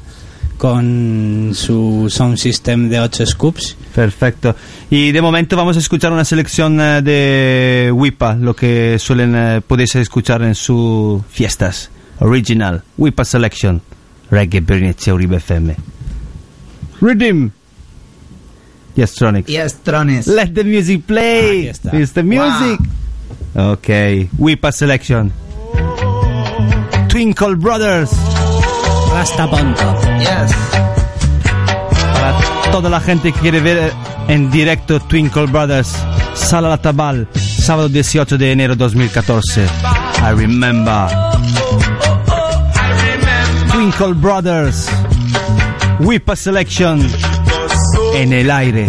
con 0.59 1.51
su 1.55 2.07
sound 2.09 2.37
system 2.37 2.89
de 2.89 2.99
8 2.99 3.25
scoops. 3.25 3.77
Perfecto. 3.95 4.55
Y 4.89 5.13
de 5.13 5.21
momento 5.21 5.55
vamos 5.55 5.77
a 5.77 5.79
escuchar 5.79 6.11
una 6.11 6.25
selección 6.25 6.79
eh, 6.81 7.01
de 7.01 7.91
Wipa, 7.93 8.35
lo 8.35 8.53
que 8.53 8.99
suelen 8.99 9.35
eh, 9.35 9.61
podéis 9.65 9.95
escuchar 9.95 10.43
en 10.43 10.53
sus 10.53 11.25
fiestas. 11.27 11.89
Original, 12.19 12.83
Wipa 12.97 13.23
Selection, 13.23 13.81
Reggae 14.29 14.59
Bernice 14.59 15.13
Uribe 15.13 15.37
FM. 15.37 15.77
Rhythm. 16.99 17.51
Yes, 18.95 19.13
Tronic. 19.15 19.47
Yes, 19.47 19.81
Trones. 19.81 20.27
Let 20.27 20.53
the 20.53 20.65
music 20.65 21.05
play. 21.05 21.67
está. 21.69 21.97
It's 21.97 22.11
the 22.11 22.23
music. 22.23 22.81
Okay, 23.55 24.29
Wipa 24.37 24.73
Selection. 24.73 25.31
Twinkle 27.07 27.55
Brothers. 27.55 28.11
Yes. 29.19 30.51
Para 32.13 32.71
toda 32.71 32.89
la 32.89 33.01
gente 33.01 33.33
que 33.33 33.39
quiere 33.41 33.59
ver 33.59 33.91
en 34.29 34.49
directo 34.49 34.99
Twinkle 35.01 35.47
Brothers, 35.47 35.93
Sala 36.35 36.69
La 36.69 36.77
Tabal, 36.77 37.27
sábado 37.35 37.89
18 37.89 38.37
de 38.37 38.51
enero 38.53 38.75
2014. 38.77 39.65
I 40.21 40.31
remember. 40.35 41.09
Twinkle 43.73 44.13
Brothers, 44.13 44.89
Whipa 45.99 46.37
Selection, 46.37 47.05
en 48.15 48.31
el 48.31 48.49
aire. 48.49 48.87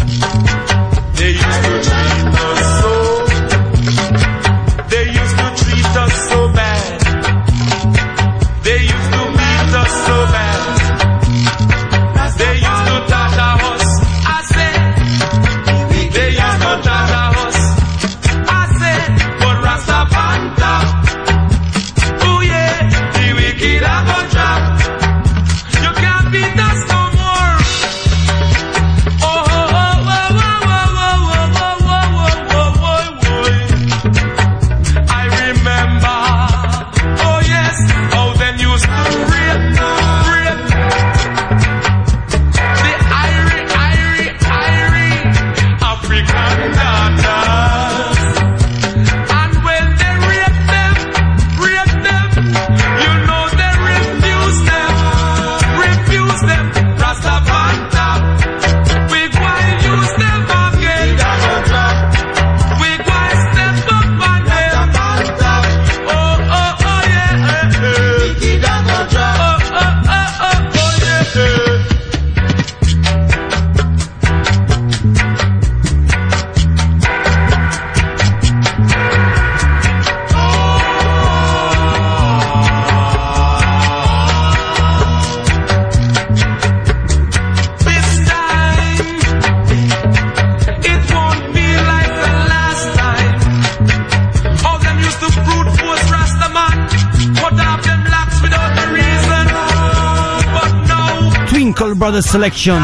Selection. 102.30 102.80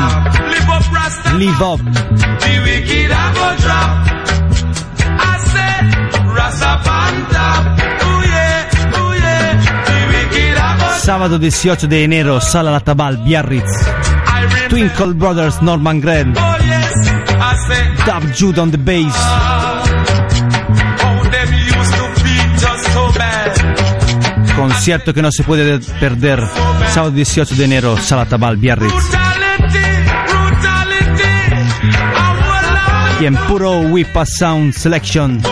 Live 1.38 1.62
up. 1.62 1.78
The 1.78 2.60
wicked 2.64 3.12
I 3.12 3.32
go 3.32 3.56
drop. 3.62 4.06
18 11.38 11.86
di 11.86 12.02
enero, 12.02 12.40
Sala 12.40 12.70
la 12.70 12.78
Latabal, 12.78 13.18
Biarritz. 13.18 13.70
Twinkle 14.68 15.14
Brothers, 15.14 15.60
Norman 15.60 16.00
Gren. 16.00 16.34
Oh 16.36 16.56
yes, 16.64 16.92
Dub 18.04 18.32
Jude 18.32 18.60
on 18.60 18.72
the 18.72 18.78
bass. 18.78 19.14
Concierto 24.56 25.14
que 25.14 25.22
no 25.22 25.30
se 25.30 25.44
puede 25.44 25.78
perder. 26.00 26.42
Sábado 26.88 27.12
18 27.12 27.54
de 27.54 27.64
enero, 27.64 27.96
Sala 27.98 28.24
La 28.24 28.28
Tabal, 28.28 28.56
Biarritz. 28.56 29.15
Y 33.20 33.24
en 33.24 33.34
puro 33.48 33.80
Wipa 33.80 34.26
Sound 34.26 34.74
Selection. 34.74 35.42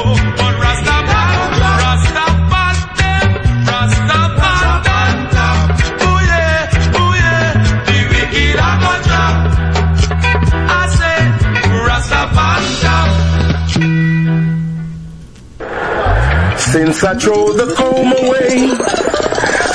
Since 16.74 17.04
I 17.04 17.14
throw 17.14 17.52
the 17.52 17.72
comb 17.76 18.12
away, 18.12 19.03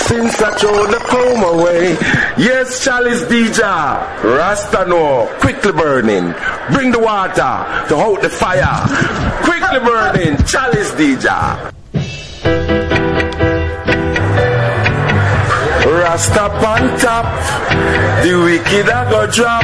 since 0.10 0.42
I 0.42 0.50
throw 0.58 0.88
the 0.88 0.98
comb 1.06 1.44
away, 1.54 1.92
yes, 2.36 2.84
Chalice 2.84 3.22
DJ, 3.30 3.62
Rasta 4.24 4.84
no, 4.88 5.30
quickly 5.40 5.72
burning, 5.72 6.34
bring 6.74 6.92
the 6.92 6.98
water. 6.98 7.54
To 7.90 7.96
hold 7.96 8.22
the 8.24 8.30
fire, 8.30 8.82
quickly 9.46 9.80
burning, 9.86 10.36
Chalice 10.50 10.92
DJ. 10.98 11.28
Rasta 15.86 16.46
on 16.72 16.84
top, 16.98 17.30
the 18.24 18.34
wicked 18.46 18.88
a 18.90 19.02
go 19.12 19.30
drop. 19.32 19.64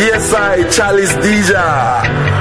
Yes, 0.00 0.32
I 0.32 0.66
Chalice 0.70 1.12
DJ. 1.12 2.37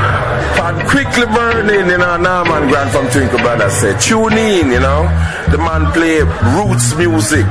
Pan 0.68 0.86
quickly 0.86 1.26
burning, 1.28 1.90
you 1.90 1.98
know. 1.98 2.18
Norman 2.18 2.68
Grant 2.68 2.92
from 2.92 3.08
Twinkle 3.10 3.40
Brothers 3.40 3.72
said, 3.72 4.02
tune 4.02 4.38
in, 4.38 4.70
you 4.70 4.82
know. 4.82 5.04
The 5.50 5.58
man 5.58 5.90
play 5.94 6.20
roots 6.56 6.94
music. 6.98 7.46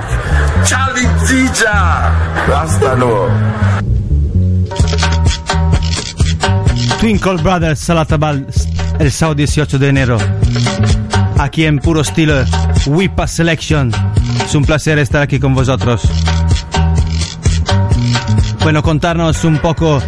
Chalice 0.68 1.08
DJ. 1.24 1.62
Rasta 2.46 2.94
no. 2.96 3.12
Twinkle 7.00 7.38
Brothers, 7.42 7.78
Sala 7.78 8.04
Tabal, 8.04 8.46
el 8.98 9.10
sábado 9.10 9.36
18 9.36 9.78
de 9.78 9.88
enero. 9.88 10.18
Aquí 11.38 11.64
en 11.64 11.78
puro 11.78 12.02
estilo 12.02 12.44
Wipa 12.84 13.26
Selection. 13.26 13.92
Es 14.44 14.54
un 14.54 14.66
placer 14.66 14.98
estar 14.98 15.22
aquí 15.22 15.38
con 15.40 15.54
vosotros. 15.54 16.02
Bueno, 18.62 18.82
contarnos 18.82 19.42
un 19.44 19.58
poco 19.58 20.02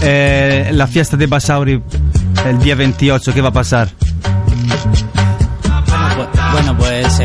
eh, 0.00 0.70
la 0.72 0.86
fiesta 0.86 1.18
de 1.18 1.26
Basauri 1.26 1.82
el 2.44 2.58
día 2.58 2.74
28, 2.74 3.32
¿qué 3.32 3.40
va 3.40 3.48
a 3.48 3.52
pasar? 3.52 3.88
Bueno, 6.52 6.76
pues, 6.76 7.06
pues 7.06 7.20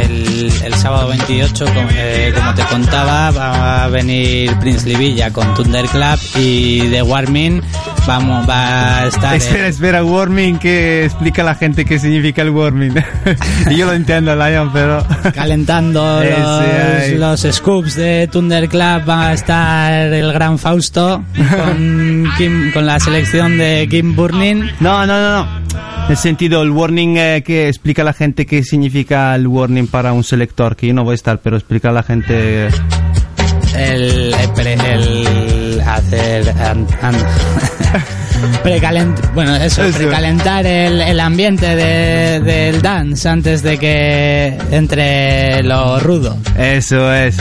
el, 0.64 0.74
sábado 0.76 1.10
28, 1.10 1.66
como, 1.66 1.90
eh, 1.92 2.34
como 2.36 2.54
te 2.54 2.64
contaba, 2.64 3.32
va 3.32 3.84
a 3.84 3.88
venir 3.90 4.58
Prince 4.60 4.98
Villa 4.98 5.32
con 5.32 5.54
Thunderclap 5.54 6.20
y 6.36 6.90
The 6.90 7.02
Warming 7.04 7.62
vamos, 8.10 8.49
va 8.49 9.01
a 9.01 9.07
estar... 9.07 9.36
Espera, 9.36 9.68
espera, 9.68 10.03
warming, 10.03 10.57
que 10.57 11.05
explica 11.05 11.43
a 11.43 11.45
la 11.45 11.53
gente 11.53 11.86
qué 11.86 11.99
significa 11.99 12.41
el 12.41 12.49
warming. 12.49 12.95
Yo 13.78 13.86
lo 13.86 13.93
entiendo, 13.93 14.36
Lion, 14.36 14.72
pero... 14.74 15.05
calentando 15.36 16.20
los, 17.20 17.39
los 17.43 17.55
scoops 17.55 17.95
de 17.95 18.28
Thunderclap 18.32 19.07
va 19.07 19.28
a 19.28 19.34
estar 19.34 19.93
el 20.12 20.34
gran 20.34 20.57
Fausto 20.57 21.24
con, 21.36 22.26
Kim- 22.38 22.72
con 22.74 22.88
la 22.88 22.99
selección 22.99 23.60
de 23.60 23.88
Kim 23.89 24.16
Burning. 24.16 24.72
No, 24.80 25.05
no, 25.05 25.22
no, 25.22 25.43
no. 25.45 25.60
En 26.05 26.12
el 26.12 26.18
sentido, 26.18 26.64
el 26.64 26.72
warning 26.72 27.18
eh, 27.18 27.43
que 27.45 27.68
explica 27.68 28.01
a 28.01 28.05
la 28.05 28.14
gente 28.14 28.47
qué 28.47 28.64
significa 28.64 29.36
el 29.36 29.45
warning 29.45 29.86
para 29.86 30.14
un 30.14 30.24
selector, 30.24 30.76
que 30.76 30.88
yo 30.88 30.95
no 30.95 31.03
voy 31.03 31.12
a 31.12 31.16
estar, 31.16 31.39
pero 31.41 31.57
explica 31.57 31.89
a 31.89 31.91
la 31.91 32.01
gente... 32.01 32.70
El, 33.76 34.34
el, 34.34 34.49
pre- 34.55 34.76
el 35.80 35.88
hacer 35.88 36.50
an- 36.62 36.88
an- 37.02 37.16
precalent- 38.64 39.34
bueno 39.34 39.56
eso, 39.56 39.84
Eso. 39.84 39.98
precalentar 39.98 40.66
el, 40.66 41.02
el 41.02 41.20
ambiente 41.20 41.76
de- 41.76 42.40
del 42.41 42.82
dance 42.82 43.28
antes 43.28 43.64
de 43.64 43.78
que 43.78 44.58
entre 44.72 45.64
lo 45.64 45.99
rudo 45.99 46.38
Eso 46.58 47.12
es. 47.14 47.38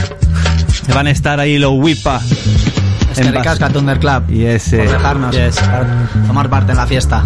Van 0.93 1.07
a 1.07 1.11
estar 1.11 1.39
ahí 1.39 1.57
los 1.59 1.73
Wipa. 1.73 2.19
Es 3.11 3.19
que 3.19 3.31
ricasca 3.31 3.69
Thunderclap 3.69 4.29
Y 4.31 4.45
ese. 4.45 4.77
por 4.79 4.91
dejarnos 4.91 5.35
tomar 6.27 6.49
parte 6.49 6.71
en 6.71 6.77
la 6.77 6.87
fiesta. 6.87 7.23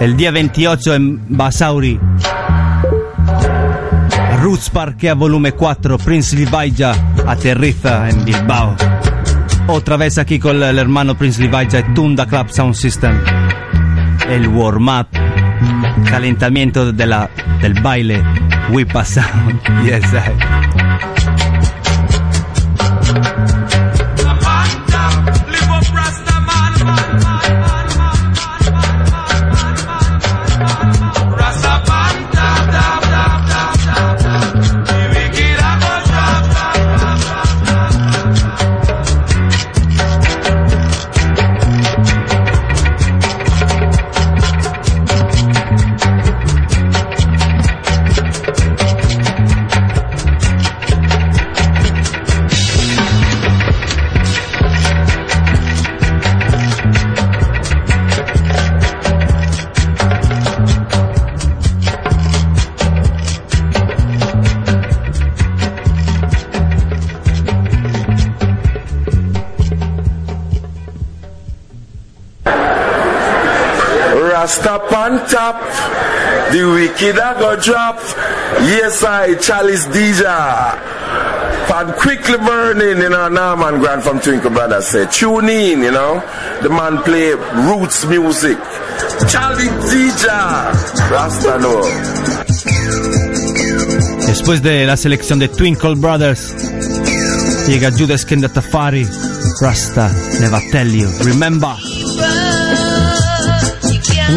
El 0.00 0.16
día 0.16 0.30
28 0.30 0.94
en 0.94 1.20
Basauri. 1.36 1.98
Roots 4.40 4.70
Parquea 4.70 5.14
Volume 5.14 5.52
4, 5.52 5.98
Prince 5.98 6.36
Levaja 6.36 6.94
aterriza 7.26 8.08
en 8.08 8.24
Bilbao. 8.24 8.76
Otra 9.68 9.96
vez 9.96 10.16
aquí 10.18 10.38
con 10.38 10.62
el 10.62 10.78
hermano 10.78 11.16
Prince 11.16 11.42
Levaja 11.42 11.80
y 11.80 11.94
Tunda 11.94 12.26
Club 12.26 12.50
Sound 12.50 12.74
System. 12.74 13.18
El 14.30 14.46
warm-up, 14.48 15.08
calentamiento 16.08 16.92
de 16.92 17.06
la, 17.06 17.28
del 17.60 17.74
baile, 17.74 18.22
Whipa 18.70 19.04
Sound. 19.04 19.60
Yes, 19.84 20.04
I. 20.12 20.85
the 76.56 76.64
wicked 76.64 77.16
a 77.18 77.36
go 77.38 77.56
drop. 77.60 77.96
Yes, 78.64 79.02
I, 79.04 79.34
Chalice 79.34 79.86
DJ. 79.88 80.22
Pan 81.68 81.92
quickly 81.98 82.38
burning, 82.38 83.02
you 83.02 83.10
know, 83.10 83.28
Norman 83.28 83.80
Grant 83.80 84.02
from 84.02 84.20
Twinkle 84.20 84.50
Brothers 84.50 84.86
say, 84.86 85.06
tune 85.10 85.48
in, 85.48 85.82
you 85.82 85.90
know. 85.90 86.22
The 86.62 86.70
man 86.70 87.02
play 87.02 87.32
roots 87.68 88.06
music. 88.06 88.56
Charlie 89.28 89.68
DJ. 89.90 90.24
Rasta 91.10 91.58
no. 91.58 91.82
Después 94.26 94.62
de 94.62 94.86
la 94.86 94.96
selección 94.96 95.38
de 95.38 95.48
Twinkle 95.48 95.96
Brothers, 95.96 96.54
llega 97.68 97.90
Judas 97.90 98.24
Kenda 98.24 98.48
Tafari, 98.48 99.06
Rasta, 99.60 100.10
Never 100.40 100.62
Tell 100.70 100.90
You, 100.90 101.08
Remember, 101.24 101.76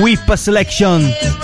Whip 0.01 0.37
Selection. 0.37 1.38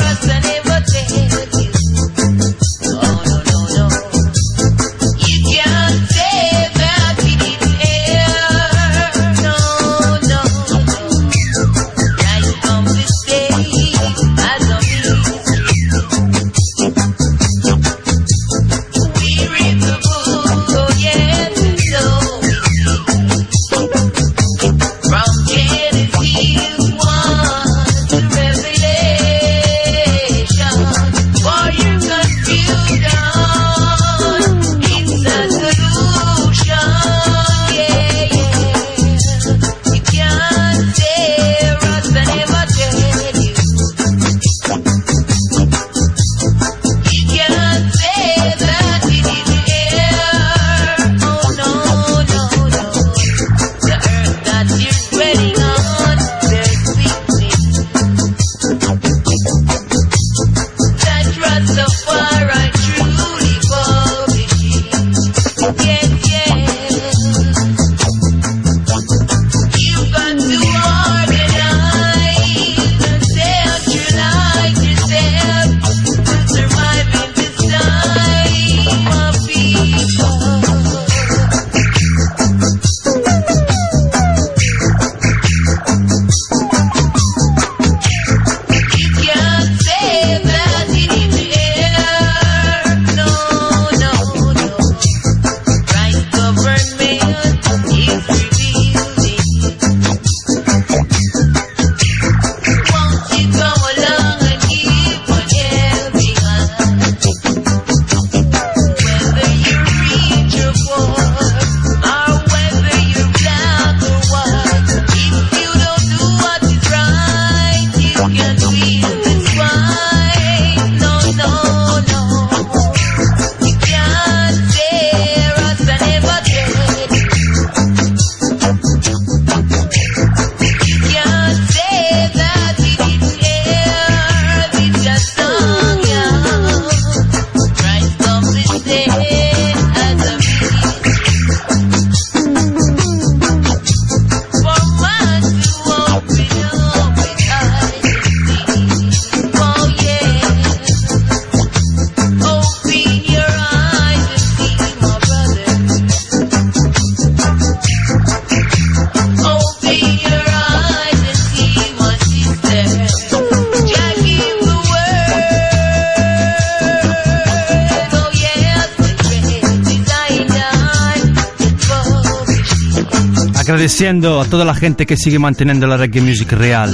Agradeciendo 173.85 174.41
a 174.41 174.45
toda 174.45 174.65
la 174.65 174.73
gente 174.73 175.05
que 175.05 175.15
sigue 175.15 175.37
manteniendo 175.37 175.85
la 175.85 175.95
reggae 175.95 176.19
music 176.19 176.53
real. 176.53 176.91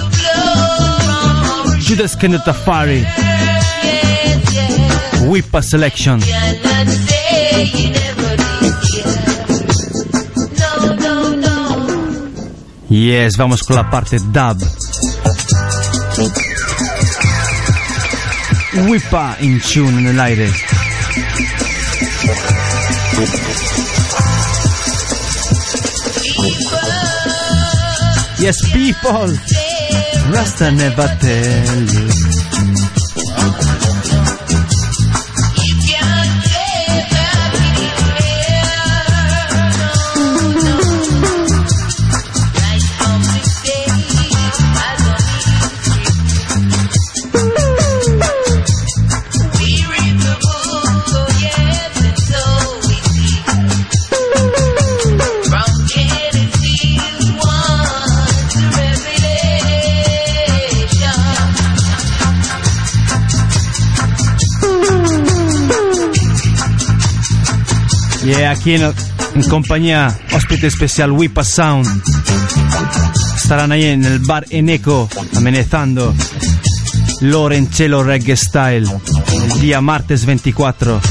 Judas 1.88 2.18
Kenneth 2.18 2.44
Tafari. 2.44 3.08
Whippa 5.22 5.62
Selection. 5.62 6.20
Yes, 12.90 13.38
vamos 13.38 13.64
con 13.64 13.78
la 13.78 13.90
parte 13.90 14.20
dub. 14.20 14.58
Whippa 18.90 19.38
in 19.40 19.62
tune 19.62 19.98
en 19.98 20.08
el 20.08 20.20
aire. 20.20 20.52
Yes, 28.42 28.58
people. 28.74 29.28
Rasta 30.34 30.72
never 30.72 31.08
tell 31.20 31.82
you. 31.94 32.31
Yeah, 68.38 68.52
aquí 68.52 68.76
en, 68.76 68.84
en 69.36 69.44
compañía 69.50 70.18
hóspede 70.34 70.68
especial 70.68 71.12
Whipa 71.12 71.44
Sound. 71.44 71.86
Estarán 73.36 73.74
ahí 73.74 73.84
en 73.84 74.06
el 74.06 74.20
bar 74.20 74.46
Eneco 74.50 75.10
amenazando 75.36 76.14
Lorencello 77.20 78.04
Reggae 78.04 78.38
Style 78.38 78.88
el 78.88 79.60
día 79.60 79.82
martes 79.82 80.26
24. 80.26 81.02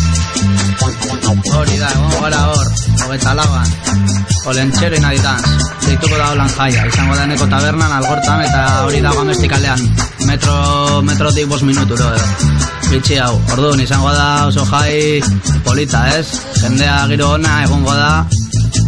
Hori 1.54 1.76
da, 1.76 1.90
egongo 1.92 2.20
gara 2.22 2.48
hor, 2.48 2.66
hogeita 3.04 3.34
lauan, 3.34 3.66
Olentzero 4.46 4.96
inaditaz, 4.96 5.42
deituko 5.84 6.16
da 6.16 6.30
holan 6.32 6.48
jaia, 6.48 6.86
izango 6.88 7.14
da 7.14 7.26
eneko 7.28 7.46
tabernan, 7.46 7.92
algortan, 7.92 8.42
eta 8.46 8.62
hori 8.86 9.02
da 9.04 9.12
gamestikalean, 9.12 9.84
metro, 10.26 11.02
metrotik 11.06 11.48
bos 11.48 11.62
minuturo 11.62 12.14
edo. 12.14 12.58
Bitxi 12.90 13.20
hau, 13.22 13.34
orduan 13.52 13.84
izango 13.84 14.10
da 14.16 14.46
oso 14.48 14.64
jai 14.72 15.20
polita, 15.66 16.08
ez? 16.16 16.49
Jendea 16.60 17.06
giro 17.08 17.30
ona 17.38 17.62
egongo 17.64 17.94
da, 17.96 18.26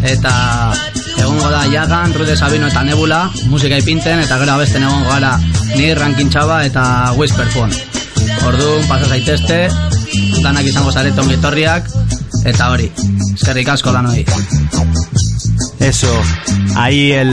eta 0.05 0.33
egongo 1.17 1.49
da 1.51 1.63
Jagan, 1.73 2.13
Rude 2.15 2.37
Sabino 2.37 2.69
eta 2.69 2.83
Nebula, 2.85 3.23
musika 3.49 3.79
ipinten, 3.81 4.21
eta 4.21 4.37
gero 4.43 4.53
abesten 4.53 4.85
egongo 4.85 5.09
gara 5.09 5.39
ni 5.77 5.89
Rankin 5.95 6.29
Txaba 6.31 6.63
eta 6.69 6.85
Whisper 7.17 7.49
Phone. 7.55 7.73
Orduan, 8.47 8.85
pasa 8.91 9.09
zaitezte, 9.09 9.59
danak 10.43 10.69
izango 10.69 10.93
zarete 10.93 11.21
ongitorriak, 11.25 11.89
eta 12.45 12.71
hori, 12.75 12.91
eskerrik 13.33 13.73
asko 13.73 13.93
danoi. 13.95 14.25
Eso, 15.81 16.13
ahí 16.77 17.13
el 17.13 17.33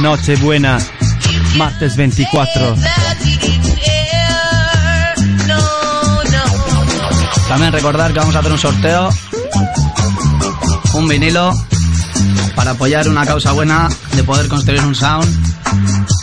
Nochebuena, 0.00 0.78
martes 1.56 1.96
24. 1.96 2.76
También 7.48 7.72
recordar 7.72 8.12
que 8.12 8.18
vamos 8.18 8.34
a 8.34 8.38
hacer 8.40 8.52
un 8.52 8.58
sorteo, 8.58 9.10
un 10.94 11.08
vinilo, 11.08 11.52
para 12.54 12.72
apoyar 12.72 13.08
una 13.08 13.26
causa 13.26 13.52
buena 13.52 13.88
de 14.14 14.22
poder 14.24 14.48
construir 14.48 14.80
un 14.84 14.94
sound. 14.94 15.26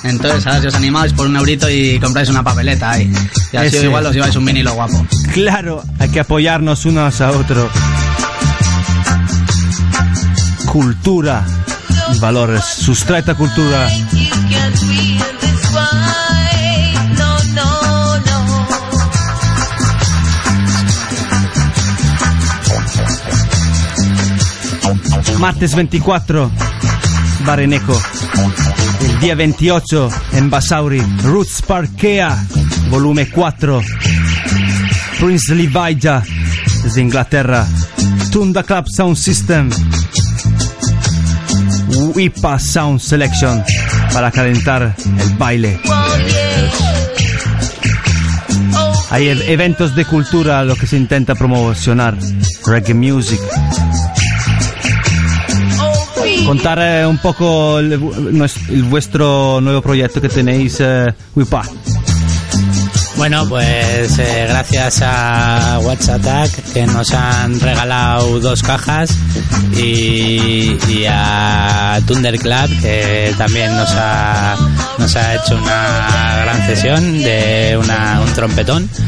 Entonces, 0.04 0.48
a 0.48 0.52
ver 0.54 0.62
si 0.62 0.68
os 0.68 0.76
animáis 0.76 1.14
por 1.14 1.28
un 1.28 1.36
eurito 1.36 1.70
y 1.70 2.00
compráis 2.00 2.30
una 2.30 2.44
papeleta 2.44 2.92
ahí. 2.92 3.12
Y 3.52 3.58
así 3.58 3.68
Ese. 3.78 3.86
igual 3.86 4.06
os 4.06 4.14
lleváis 4.14 4.36
un 4.36 4.46
vinilo 4.46 4.74
guapo. 4.74 5.06
Claro, 5.34 5.84
hay 6.00 6.10
que 6.10 6.20
apoyarnos 6.22 6.86
unos 6.86 7.22
a 7.22 7.32
otros. 7.32 7.70
Cultura 10.66 11.46
y 12.16 12.20
valores. 12.20 12.64
Sustraita 12.64 13.36
cultura. 13.36 13.90
Martes 25.42 25.74
24, 25.76 26.52
Bareneco. 27.46 28.00
El 29.02 29.20
día 29.20 29.34
28 29.36 30.10
en 30.34 30.50
Basauri, 30.52 31.02
Roots 31.24 31.64
Parkea, 31.64 32.46
volumen 32.92 33.28
4. 33.34 33.82
Prince 35.20 35.56
Levija 35.56 36.22
desde 36.84 37.02
Inglaterra. 37.02 37.66
Tunda 38.32 38.62
Club 38.64 38.86
Sound 38.88 39.18
System. 39.18 39.70
WIPA 42.16 42.60
Sound 42.60 43.00
Selection 43.00 43.64
para 44.14 44.30
calentar 44.32 44.96
el 45.20 45.30
baile. 45.38 45.80
Hay 49.10 49.28
ev- 49.28 49.44
eventos 49.48 49.96
de 49.96 50.06
cultura 50.06 50.64
lo 50.64 50.76
que 50.76 50.86
se 50.88 50.98
intenta 50.98 51.34
promocionar. 51.36 52.16
Reggae 52.66 52.94
music. 52.94 53.40
Contar 56.46 56.80
eh, 56.82 57.06
un 57.06 57.18
poco 57.20 57.80
nues- 57.82 58.70
el 58.70 58.84
vuestro 58.84 59.62
nuevo 59.62 59.82
proyecto 59.82 60.20
que 60.22 60.30
tenéis, 60.30 60.78
eh, 60.80 61.14
WIPA. 61.36 61.64
Bueno, 63.22 63.48
pues 63.48 64.18
eh, 64.18 64.48
gracias 64.50 65.04
a 65.04 65.76
Attack 65.76 66.74
que 66.74 66.88
nos 66.88 67.14
han 67.14 67.60
regalado 67.60 68.40
dos 68.40 68.64
cajas 68.64 69.16
y, 69.78 70.76
y 70.90 71.06
a 71.08 72.00
Thunder 72.08 72.40
Club 72.40 72.82
que 72.82 73.32
también 73.38 73.76
nos 73.76 73.92
ha, 73.92 74.56
nos 74.98 75.16
ha 75.16 75.36
hecho 75.36 75.56
una 75.56 76.40
gran 76.42 76.66
sesión 76.66 77.22
de 77.22 77.78
una, 77.80 78.22
un 78.22 78.34
trompetón. 78.34 78.90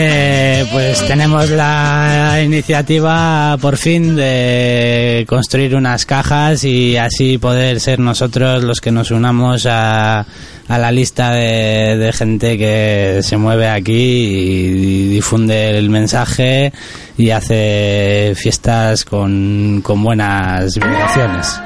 Eh, 0.00 0.66
pues 0.70 1.04
tenemos 1.08 1.48
la 1.50 2.40
iniciativa 2.44 3.56
por 3.60 3.76
fin 3.76 4.14
de 4.14 5.24
construir 5.26 5.74
unas 5.74 6.06
cajas 6.06 6.62
y 6.62 6.96
así 6.96 7.38
poder 7.38 7.80
ser 7.80 7.98
nosotros 7.98 8.62
los 8.62 8.80
que 8.80 8.92
nos 8.92 9.10
unamos 9.10 9.66
a, 9.66 10.24
a 10.68 10.78
la 10.78 10.92
lista 10.92 11.32
de, 11.32 11.96
de 11.96 12.12
gente 12.12 12.58
que 12.58 13.17
se 13.22 13.36
mueve 13.36 13.68
aquí 13.68 13.92
y 13.94 15.08
difunde 15.08 15.76
el 15.78 15.90
mensaje 15.90 16.72
y 17.16 17.30
hace 17.30 18.32
fiestas 18.36 19.04
con, 19.04 19.80
con 19.82 20.02
buenas 20.02 20.74
vibraciones. 20.74 21.60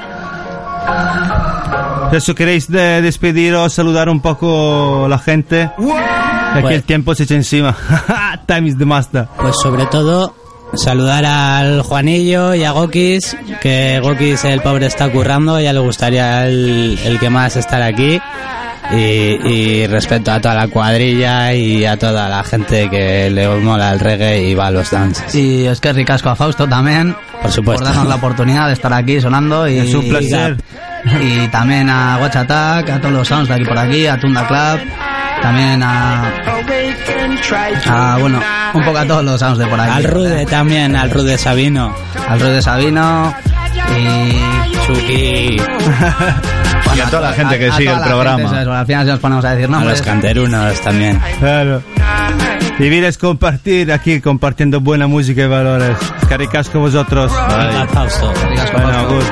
Eso 2.11 2.35
queréis 2.35 2.69
de- 2.69 3.01
despediros, 3.01 3.73
saludar 3.73 4.07
un 4.09 4.21
poco 4.21 5.07
la 5.09 5.17
gente. 5.17 5.63
Aquí 5.63 6.61
Pues- 6.61 6.75
el 6.75 6.83
tiempo 6.83 7.15
se 7.15 7.23
echa 7.23 7.35
encima. 7.35 7.75
Time 8.47 8.67
is 8.69 8.77
the 8.77 8.85
master. 8.85 9.27
Pues 9.39 9.55
sobre 9.61 9.85
todo 9.87 10.35
saludar 10.75 11.25
al 11.25 11.81
Juanillo 11.81 12.53
y 12.55 12.63
a 12.63 12.71
Gokis, 12.71 13.35
que 13.61 13.99
Gokis 14.01 14.43
el 14.45 14.61
pobre 14.61 14.85
está 14.87 15.11
currando, 15.11 15.59
ya 15.59 15.71
le 15.73 15.79
gustaría 15.79 16.47
el, 16.47 16.99
el 17.03 17.19
que 17.19 17.29
más 17.29 17.55
estar 17.55 17.81
aquí. 17.81 18.19
Y, 18.91 18.95
y 18.97 19.87
respeto 19.87 20.31
a 20.31 20.39
toda 20.39 20.53
la 20.55 20.67
cuadrilla 20.67 21.53
y 21.53 21.85
a 21.85 21.97
toda 21.97 22.27
la 22.29 22.43
gente 22.43 22.89
que 22.89 23.29
le 23.29 23.47
mola 23.47 23.93
el 23.93 23.99
reggae 23.99 24.43
y 24.43 24.53
va 24.53 24.67
a 24.67 24.71
los 24.71 24.91
dances. 24.91 25.33
Y 25.33 25.65
es 25.65 25.79
que 25.79 25.93
ricasco 25.93 26.29
a 26.29 26.35
Fausto 26.35 26.67
también. 26.67 27.15
Por 27.41 27.51
supuesto. 27.51 27.83
Por 27.83 27.93
darnos 27.93 28.07
la 28.09 28.15
oportunidad 28.15 28.67
de 28.67 28.73
estar 28.73 28.93
aquí 28.93 29.19
sonando. 29.19 29.67
Y, 29.67 29.77
Es 29.79 29.93
un 29.93 30.07
placer. 30.07 30.57
Y 31.21 31.47
también 31.47 31.89
a 31.89 32.17
Watch 32.21 32.35
Attack, 32.35 32.89
a 32.89 32.99
todos 32.99 33.13
los 33.13 33.27
sounds 33.27 33.47
de 33.47 33.55
aquí 33.55 33.65
por 33.65 33.77
aquí, 33.77 34.05
a 34.07 34.19
Tunda 34.19 34.47
Club. 34.47 34.87
También 35.41 35.83
a, 35.83 36.31
a, 37.89 38.17
bueno, 38.17 38.39
un 38.73 38.83
poco 38.85 38.97
a 38.97 39.05
todos 39.05 39.23
los 39.25 39.39
sounds 39.39 39.57
de 39.57 39.67
por 39.67 39.79
aquí. 39.79 39.91
Al 39.91 40.03
Rude 40.05 40.45
también, 40.45 40.95
al 40.95 41.09
Rude 41.09 41.37
Sabino. 41.37 41.93
Al 42.29 42.39
Rude 42.39 42.61
Sabino 42.61 43.33
y 43.97 44.85
Chucky. 44.85 45.57
Y 46.95 46.99
a 46.99 47.05
toda 47.09 47.21
la 47.29 47.33
gente 47.33 47.57
que 47.59 47.71
sigue 47.71 47.91
el 47.91 48.01
programa. 48.01 48.49
al 48.79 48.85
final 48.85 49.05
se 49.05 49.11
nos 49.11 49.19
ponemos 49.19 49.45
a 49.45 49.49
decir 49.51 49.65
A 49.65 49.69
nombres. 49.69 49.97
los 49.99 50.01
canterunos 50.01 50.81
también. 50.81 51.19
Claro. 51.39 51.81
Vivir 52.79 53.03
es 53.03 53.17
compartir 53.17 53.91
aquí, 53.91 54.19
compartiendo 54.19 54.79
buena 54.81 55.07
música 55.07 55.43
y 55.43 55.47
valores. 55.47 55.95
Caricasco 56.27 56.79
vosotros. 56.79 57.31
Bueno, 57.31 57.87
Fausto. 57.87 58.33
good. 59.09 59.23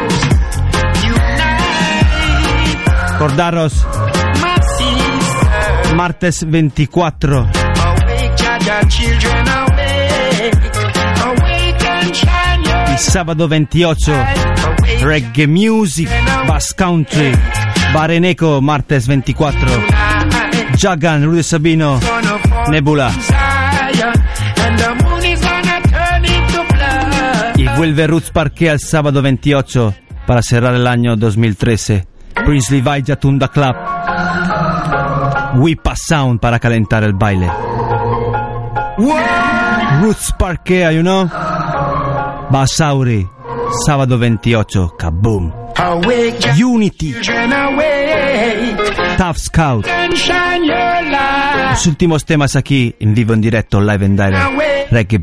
Recordaros, 3.14 3.86
martes 5.95 6.44
24, 6.49 7.40
Awake, 7.41 8.32
Jaja, 8.38 8.88
children, 8.88 9.48
awake. 9.48 10.52
Awake 11.23 11.86
and 11.88 12.11
shine 12.14 12.64
your 12.64 12.95
y 12.95 12.98
sábado 12.98 13.48
28, 13.48 14.11
Reggae 15.02 15.48
Music, 15.48 16.10
Bass 16.48 16.73
Country, 16.73 17.32
Bareneco, 17.94 18.61
martes 18.61 19.07
24, 19.07 19.68
Jagan, 20.78 21.26
Rudy 21.26 21.44
Sabino, 21.44 21.99
Nebula. 22.69 23.11
Y 27.56 27.68
vuelve 27.78 28.07
Roots 28.07 28.30
Parque 28.32 28.69
al 28.69 28.80
sábado 28.80 29.22
28 29.22 29.94
para 30.28 30.41
cerrar 30.41 30.76
el 30.76 30.86
año 30.86 31.15
2013. 31.15 32.07
Princely 32.45 32.82
Vaja 32.82 33.15
Tunda 33.15 33.48
Club. 33.48 33.76
Wipa 35.56 35.95
Sound 35.95 36.40
para 36.40 36.60
calentar 36.60 37.03
el 37.03 37.14
baile. 37.14 37.49
Roots 40.02 40.34
Parque, 40.38 40.94
you 40.94 41.02
know? 41.02 41.30
Basauri, 42.49 43.28
sábado 43.85 44.18
28, 44.18 44.95
Kaboom. 44.98 45.52
Unity. 46.64 47.15
Tough 49.18 49.38
Scout. 49.38 49.88
Los 51.72 51.88
últimos 51.88 52.26
temas 52.26 52.56
aquí 52.56 52.95
en 52.99 53.14
vivo 53.14 53.34
en 53.34 53.41
directo, 53.41 53.81
live 53.81 54.06
and 54.06 54.19
direct. 54.19 54.91
Reggae 54.91 55.19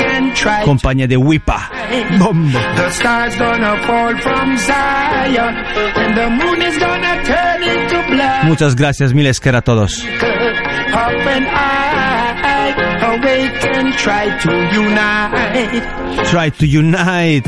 and 0.00 0.34
try 0.34 0.64
Compañía 0.64 1.06
de 1.06 1.16
Wipa. 1.16 1.70
Bombo. 2.18 2.58
The 2.76 2.90
stars 2.90 3.36
gonna 3.38 3.80
fall 3.86 4.16
from 4.18 4.56
Zion, 4.58 5.54
and 5.96 6.16
the 6.16 6.28
moon 6.28 6.62
is 6.62 6.78
gonna 6.78 7.22
turn 7.22 7.62
into 7.62 8.02
blood. 8.10 8.44
Muchas 8.44 8.74
gracias, 8.74 9.14
miles 9.14 9.40
que 9.40 9.50
a 9.50 9.62
todos. 9.62 10.04
Up 12.66 12.78
and 12.78 13.04
I 13.04 13.16
awake 13.16 13.64
and 13.76 13.94
try 13.94 14.38
to 14.38 14.50
unite. 14.74 16.26
Try 16.30 16.50
to 16.50 16.66
unite. 16.66 17.44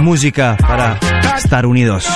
Música 0.00 0.56
para 0.58 0.98
estar 1.36 1.64
unidos. 1.66 2.08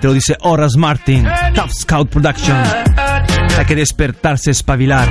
Te 0.00 0.06
lo 0.06 0.14
dice 0.14 0.36
Horace 0.40 0.78
Martin, 0.78 1.26
Tough 1.54 1.70
Scout 1.72 2.08
Production. 2.08 2.56
Hay 3.58 3.64
que 3.66 3.76
despertarse, 3.76 4.50
espabilar 4.50 5.06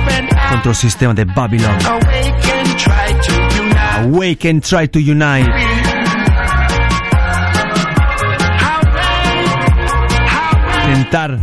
contra 0.50 0.70
el 0.70 0.76
sistema 0.76 1.14
de 1.14 1.24
Babylon. 1.24 1.76
Awake 1.86 2.52
and 2.52 2.76
try 2.76 3.14
to 3.26 3.32
unite. 3.62 4.08
Awake 4.08 4.50
and 4.50 4.62
try 4.62 4.88
to 4.88 4.98
unite. 4.98 5.50
Intentar 10.88 11.38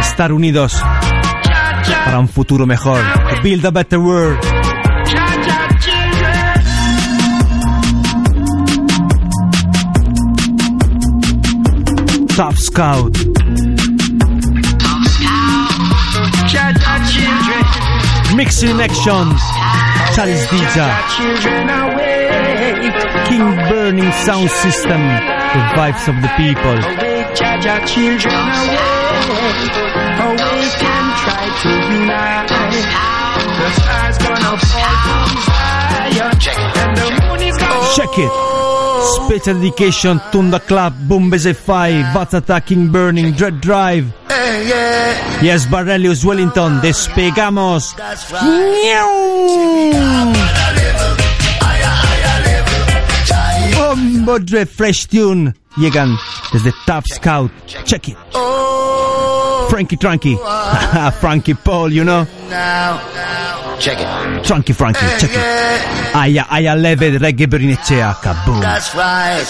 estar 0.00 0.32
unidos 0.32 0.82
para 2.04 2.18
un 2.18 2.28
futuro 2.28 2.66
mejor. 2.66 3.00
To 3.00 3.42
build 3.42 3.64
a 3.66 3.70
better 3.70 3.98
world. 3.98 4.71
Tough 12.34 12.56
Scout. 12.56 13.12
Mixing 18.34 18.70
in 18.70 18.80
actions. 18.80 19.40
Charles 20.14 20.46
Dija. 20.48 20.88
King 23.28 23.54
Burning 23.68 24.10
Sound 24.24 24.50
System. 24.50 25.02
The 25.52 25.60
vibes 25.76 26.08
of 26.08 26.16
the 26.22 26.30
people. 26.38 26.78
Awake, 26.80 27.34
children 27.86 28.32
awake. 28.32 28.80
Awake 30.24 30.84
and 30.88 31.08
try 31.20 31.44
to 31.60 31.70
unite. 31.92 32.48
The 33.60 33.70
stars 33.76 34.18
gonna 34.24 34.56
fall 34.56 34.96
from 35.04 35.30
Zion. 35.44 36.32
And 36.80 36.96
the 36.96 37.08
moon 37.28 37.42
is 37.42 37.56
gonna 37.58 37.94
Check 37.94 38.18
it. 38.18 38.51
Special 39.02 39.54
dedication 39.60 40.20
Bombese 41.08 41.54
5, 41.54 42.12
Vats 42.12 42.34
Attacking 42.34 42.88
Burning, 42.92 43.32
Dread 43.32 43.60
Drive. 43.60 44.12
Yes, 45.42 45.66
Barrelius 45.66 46.24
Wellington, 46.24 46.80
despegamos. 46.80 47.94
Bombo 53.74 54.38
Dread 54.38 54.68
Fresh 54.68 55.06
Tune. 55.06 55.54
Llegan 55.76 56.16
desde 56.52 56.72
Top 56.86 57.04
Scout. 57.08 57.50
Check 57.84 58.08
it. 58.08 58.16
Frankie 59.72 59.96
Trunky. 59.96 60.36
Frankie 61.20 61.54
Paul, 61.54 61.90
you 61.90 62.04
know. 62.04 62.26
Now, 62.50 63.00
check 63.78 63.98
it. 63.98 64.06
Trunky 64.44 64.74
Frankie, 64.74 65.00
check 65.18 65.30
it. 65.32 66.14
Aya, 66.14 66.44
aya 66.50 66.76
leve 66.76 67.16
reggae 67.16 67.46
berinecea, 67.46 68.12
kaboom. 68.20 68.60
That's 68.60 68.94
right. 68.94 69.42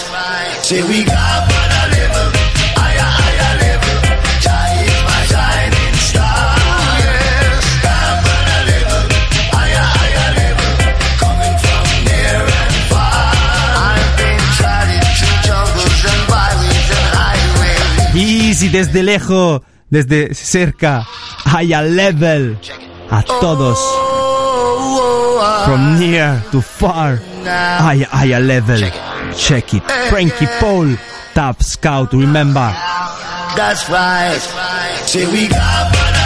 Say 0.63 0.81
we 0.83 1.03
got 1.03 1.43
is 4.87 5.03
my 5.03 5.21
shining 5.27 5.95
star. 6.07 6.55
Yes, 7.03 7.65
higher 9.51 10.29
level. 10.39 10.71
Coming 11.19 11.55
from 11.63 11.85
near 12.07 12.39
and 12.47 12.75
far. 12.87 13.27
I've 13.91 14.11
been 14.15 14.43
through 15.19 15.39
jungles 15.43 15.99
and 16.11 16.23
byways 16.31 16.87
and 16.95 17.07
highways. 17.11 18.15
Easy 18.15 18.69
desde 18.69 19.03
lejos, 19.03 19.61
desde 19.93 20.33
cerca. 20.33 21.05
High 21.45 21.79
level. 21.83 22.57
A 23.11 23.21
todos. 23.23 23.79
From 25.65 25.99
near 25.99 26.41
to 26.51 26.61
far. 26.61 27.17
High, 27.45 28.05
high 28.09 28.39
level. 28.39 28.81
Check 29.37 29.75
it. 29.75 29.83
Frankie 30.09 30.47
Paul. 30.59 30.97
Top 31.35 31.63
Scout, 31.63 32.13
remember. 32.13 32.73
That's 33.55 33.89
right. 33.89 34.39
Say 35.05 35.25
we 35.25 35.47
got 35.47 36.22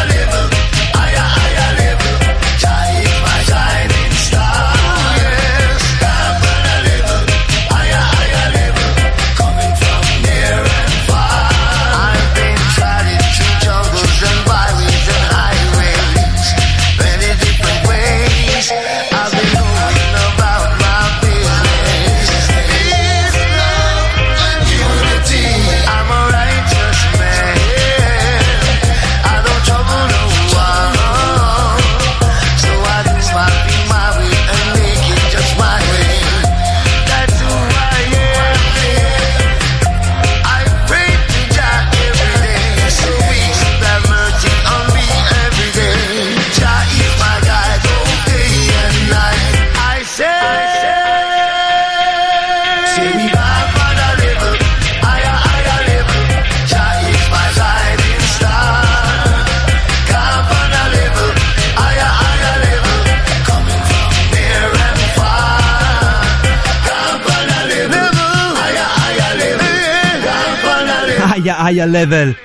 higher, 71.47 71.53
higher 71.53 71.87
level. 71.87 72.35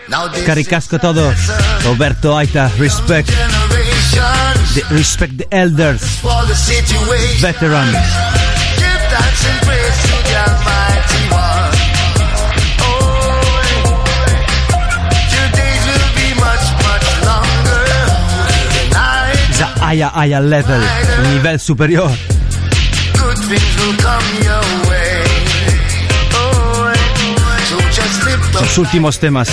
Caricasco 0.47 0.99
todo. 0.99 1.33
Roberto 1.85 2.37
Aita, 2.37 2.70
respect. 2.79 3.29
The, 3.29 4.83
respect 4.91 5.37
the 5.39 5.47
elders. 5.51 6.20
Veterans. 7.41 7.93
The 19.59 19.66
higher, 19.81 20.07
higher 20.07 20.41
level. 20.41 20.81
Nivel 21.33 21.59
superior. 21.59 22.09
good 23.23 23.39
things 23.39 23.77
will 23.79 23.97
come 23.99 24.43
your 24.43 24.61
way. 24.61 24.81
Sus 28.73 28.86
últimos 28.86 29.19
temas. 29.19 29.49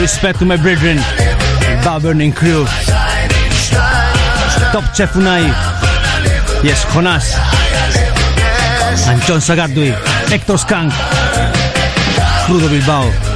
Respect 0.00 0.38
to 0.38 0.46
my 0.46 0.56
brethren. 0.56 0.98
Bow 1.84 1.98
Burning 2.00 2.32
Crew. 2.32 2.64
Top 4.72 4.84
Chef 4.94 5.12
Unai. 5.16 5.52
Yes, 6.64 6.82
Jonas. 6.94 7.36
And 9.06 9.20
John 9.26 9.40
Sagardui. 9.40 9.92
Hector 10.30 10.56
Skank. 10.56 10.94
Crudo 12.46 12.70
Bilbao. 12.70 13.29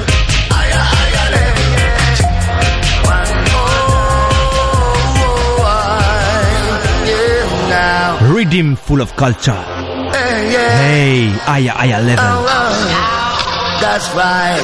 Rhythm 8.45 8.77
full 8.77 9.01
of 9.01 9.17
culture. 9.17 9.53
Hey, 9.53 10.53
yeah. 10.53 10.79
Hey, 10.85 11.29
higher, 11.49 11.71
higher 11.71 12.03
level. 12.03 12.25
Oh, 12.29 12.45
oh, 12.47 13.81
that's 13.81 14.07
right. 14.13 14.61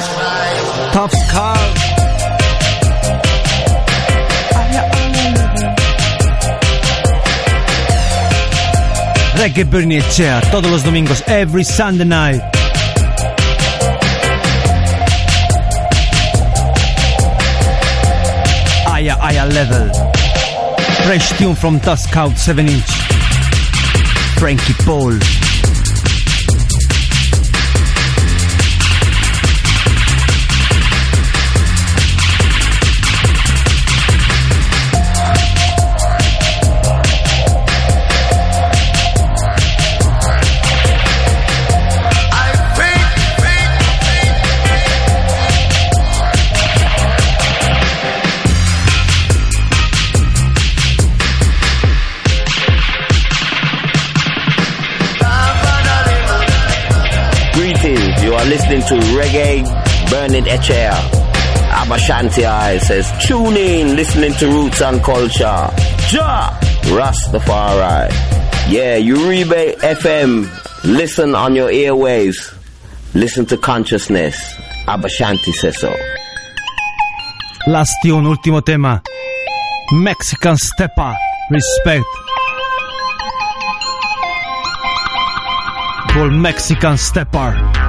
Top 0.93 1.09
Scar. 1.09 1.57
Reggae 9.39 9.63
Bernicea 9.63 10.41
todos 10.51 10.69
los 10.69 10.83
domingos, 10.83 11.23
every 11.25 11.63
Sunday 11.63 12.05
night. 12.05 12.41
Higher, 18.85 19.17
higher 19.19 19.49
level. 19.49 19.89
Fresh 21.07 21.39
tune 21.39 21.55
from 21.55 21.79
Tusk 21.79 22.15
Out 22.15 22.37
7 22.37 22.67
inch. 22.67 23.00
Frankie 24.41 24.73
Paul. 24.73 25.50
Listening 58.51 58.81
to 58.81 58.95
Reggae 59.15 59.63
Burning 60.09 60.43
Echair. 60.43 60.91
Abashanti 61.71 62.43
I 62.43 62.79
says, 62.79 63.09
tune 63.25 63.55
in, 63.55 63.95
listening 63.95 64.33
to 64.33 64.47
Roots 64.47 64.81
and 64.81 65.01
Culture. 65.01 65.71
Ja! 66.11 66.49
Rastafari. 66.91 68.11
Yeah, 68.67 68.99
Uribe 68.99 69.77
FM. 69.79 70.49
Listen 70.83 71.33
on 71.33 71.55
your 71.55 71.69
airwaves. 71.69 72.53
Listen 73.13 73.45
to 73.45 73.55
consciousness. 73.55 74.35
Abashanti 74.85 75.53
says 75.53 75.79
so. 75.79 75.95
Last 77.67 77.95
tune, 78.03 78.25
ultimo 78.25 78.59
tema. 78.59 79.01
Mexican 79.93 80.57
Stepper. 80.57 81.15
Respect. 81.49 82.05
Called 86.11 86.33
Mexican 86.33 86.97
Stepper. 86.97 87.81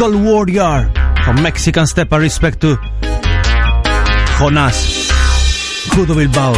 Eagle 0.00 0.16
Warrior. 0.16 0.90
From 1.24 1.42
Mexican 1.42 1.86
Stepper. 1.86 2.18
Respect 2.18 2.60
to 2.62 2.78
Jonas. 4.38 5.10
Judo 5.94 6.14
Bilbao. 6.14 6.54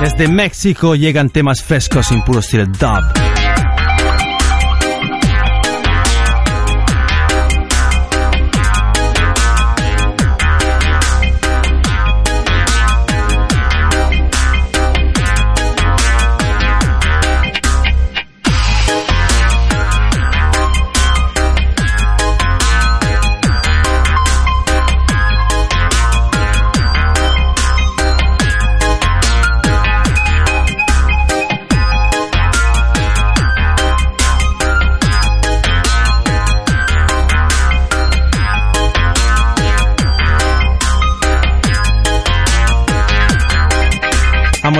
Desde 0.00 0.28
México 0.28 0.94
llegan 0.94 1.28
temas 1.30 1.60
frescos 1.60 2.12
en 2.12 2.22
puro 2.22 2.38
estilo 2.38 2.66
dub. 2.66 3.25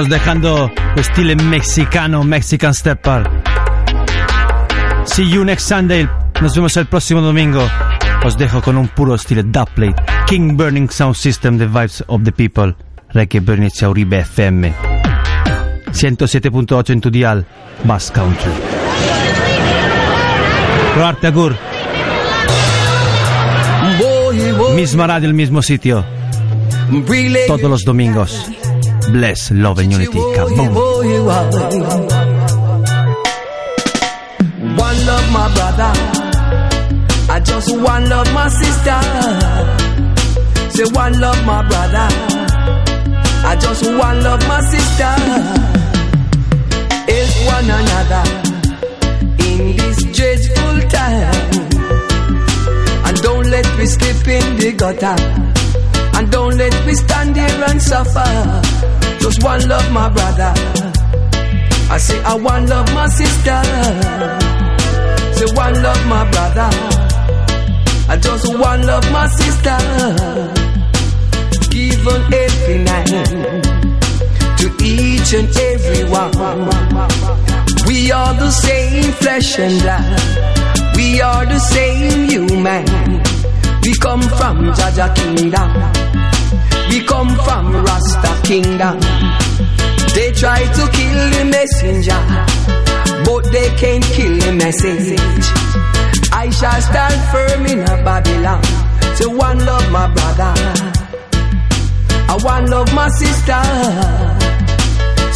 Dejando 0.09 0.71
estilo 0.97 1.35
mexicano, 1.37 2.23
Mexican 2.23 2.73
Stepper. 2.73 3.29
See 5.05 5.29
you 5.29 5.45
next 5.45 5.69
Sunday. 5.69 6.09
Nos 6.41 6.55
vemos 6.55 6.77
el 6.77 6.87
próximo 6.87 7.21
domingo. 7.21 7.67
Os 8.25 8.37
dejo 8.39 8.63
con 8.63 8.77
un 8.77 8.89
puro 8.89 9.15
estilo 9.17 9.43
dubplate. 9.43 9.97
King 10.27 10.57
Burning 10.57 10.89
Sound 10.89 11.17
System, 11.17 11.59
The 11.59 11.67
Vibes 11.67 12.05
of 12.07 12.23
the 12.23 12.33
People. 12.33 12.77
Reggae 13.11 13.41
Burning 13.41 13.71
Uribe 13.83 14.19
FM. 14.21 14.73
107.8 15.93 16.91
en 16.91 17.01
tu 17.01 17.11
dial. 17.11 17.47
Bass 17.85 18.11
Country. 18.13 18.53
Rodarte 20.95 21.27
Agur. 21.27 21.57
Misma 24.75 25.07
radio, 25.07 25.29
el 25.29 25.35
mismo 25.35 25.63
sitio. 25.63 26.05
Todos 27.49 27.71
los 27.71 27.83
domingos. 27.85 28.47
Bless, 29.13 29.51
love 29.53 29.79
and 29.79 29.93
unity. 29.93 30.13
Kaboom. 30.13 30.75
One 34.77 34.99
love 35.07 35.33
my 35.33 35.55
brother. 35.55 35.93
I 37.29 37.41
just 37.45 37.71
one 37.77 38.09
love 38.09 38.33
my 38.35 38.49
sister. 38.49 39.01
Say 40.71 40.85
one 40.93 41.21
love 41.21 41.45
my 41.45 41.63
brother. 41.69 42.09
I 43.49 43.57
just 43.61 43.85
one 43.85 44.23
love 44.23 44.47
my 44.49 44.61
sister. 44.73 45.13
Help 47.09 47.35
one 47.55 47.71
another 47.79 48.25
in 49.47 49.77
this 49.77 49.99
dreadful 50.17 50.81
time. 50.91 51.53
And 53.07 53.17
don't 53.23 53.47
let 53.47 53.79
me 53.79 53.87
slip 53.87 54.29
in 54.29 54.57
the 54.57 54.73
gutter. 54.73 55.17
And 56.17 56.31
don't 56.31 56.57
let 56.57 56.87
me 56.87 56.95
stand 56.95 57.37
here 57.37 57.65
and 57.69 57.81
suffer. 57.83 58.63
Just 59.21 59.43
one 59.43 59.69
love 59.69 59.93
my 59.93 60.09
brother. 60.09 60.53
I 61.91 61.99
say 61.99 62.19
I 62.25 62.35
one 62.35 62.67
love 62.67 62.89
my 62.95 63.07
sister. 63.09 63.59
Say 65.37 65.49
one 65.55 65.75
love 65.83 66.07
my 66.07 66.25
brother. 66.31 66.71
I 68.09 68.17
just 68.17 68.47
one 68.59 68.87
love 68.87 69.07
my 69.13 69.27
sister. 69.29 69.79
Give 71.71 72.09
on 72.09 72.23
every 72.33 72.79
night 72.79 73.07
to 74.61 74.67
each 74.83 75.35
and 75.35 75.49
every 75.71 76.05
one. 76.09 76.33
We 77.87 78.11
are 78.11 78.35
the 78.35 78.51
same 78.51 79.13
flesh 79.13 79.59
and 79.59 79.83
blood. 79.83 80.97
We 80.97 81.21
are 81.21 81.45
the 81.45 81.59
same 81.59 82.29
human. 82.31 82.87
We 83.87 83.95
come 83.95 84.21
from 84.21 84.73
Jaja 84.75 85.15
Kingdom. 85.15 85.71
We 86.91 87.05
come 87.07 87.29
from 87.47 87.73
Rasta 87.85 88.43
Kingdom. 88.43 88.99
They 90.13 90.33
try 90.33 90.59
to 90.59 90.83
kill 90.91 91.21
the 91.31 91.45
messenger, 91.55 92.21
but 93.25 93.45
they 93.53 93.69
can't 93.77 94.03
kill 94.03 94.35
the 94.41 94.53
message. 94.55 95.21
I 96.33 96.51
shall 96.51 96.81
stand 96.83 97.21
firm 97.31 97.67
in 97.67 97.81
a 97.83 98.03
Babylon. 98.03 98.65
Say 99.15 99.27
one 99.27 99.65
love 99.65 99.89
my 99.93 100.13
brother. 100.13 100.53
I 102.29 102.39
one 102.43 102.67
love 102.67 102.93
my 102.93 103.09
sister. 103.11 103.63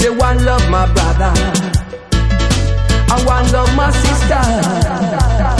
Say 0.03 0.11
one 0.11 0.45
love 0.45 0.69
my 0.69 0.93
brother. 0.93 1.33
I 3.15 3.23
one 3.25 3.53
love 3.53 3.77
my 3.77 3.91
sister. 3.93 5.60